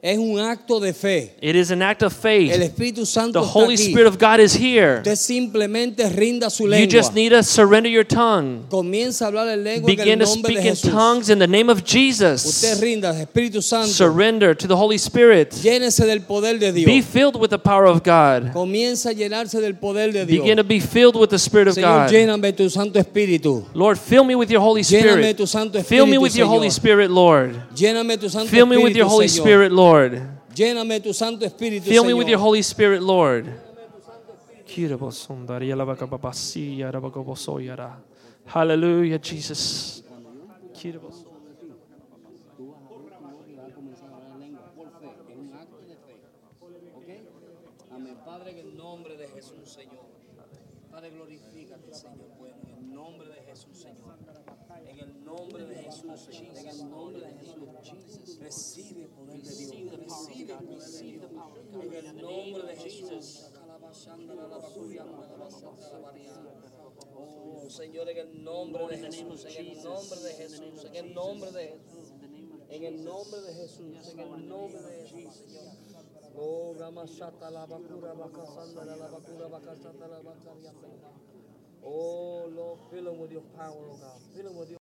[0.00, 1.32] Es un acto de fe.
[1.42, 2.52] It is an act of faith.
[2.52, 3.90] El Espíritu Santo the Holy está aquí.
[3.92, 4.98] Spirit of God is here.
[4.98, 8.64] Usted simplemente rinda su You just need to surrender your tongue.
[8.70, 10.90] Comienza a hablar en lengua en el Begin to nombre speak de in Jesús.
[10.92, 12.80] tongues in the name of Usted Jesus.
[12.80, 13.88] rinda, Espíritu Santo.
[13.88, 15.50] Surrender to the Holy Spirit.
[15.64, 18.52] Llénese del poder de Be filled with the power of God.
[18.52, 20.44] Comienza a llenarse del poder de Dios.
[20.44, 22.12] Begin to be filled with the Spirit of Señor, God.
[22.12, 23.64] lléname tu Santo Espíritu.
[23.74, 25.36] Lord, fill me with your Holy Lléname Spirit.
[25.36, 27.56] tu Santo Fill me Espíritu, with your Holy Spirit, Lord.
[27.74, 29.42] Lléname tu Santo Fill me with your Holy Señor.
[29.42, 29.87] Spirit, Lord.
[30.54, 32.18] Lléname tu Santo Espíritu, Fill me Señor.
[32.18, 33.46] with your Holy Spirit, Lord.
[38.46, 40.02] Hallelujah, Jesus.
[47.90, 48.16] Amén.
[48.24, 50.06] Padre, en el nombre de Jesús, Señor.
[50.90, 54.16] Padre, glorifícate, Señor, bueno, en el nombre de Jesús, Señor.
[54.86, 56.56] En el nombre de Jesús, Señor.
[56.56, 58.38] En el nombre de Jesús.
[58.40, 59.74] Recibe el poder de Dios.
[59.98, 61.28] Recibe, recibe.
[61.82, 63.50] En el nombre de Jesús.
[67.14, 69.44] Oh, Señor, en el nombre de Jesús.
[69.44, 70.84] En el nombre de Jesús.
[70.84, 72.12] En el nombre de Jesús.
[72.70, 73.96] En el nombre de Jesús.
[74.12, 75.88] En el nombre de Jesús, Señor.
[76.40, 80.72] Oh, Ramashata la bakura bakasanda la bakura bakasata la bakaria.
[81.82, 84.20] Oh, Lord, fill him with your power, oh God.
[84.34, 84.76] Fill him with your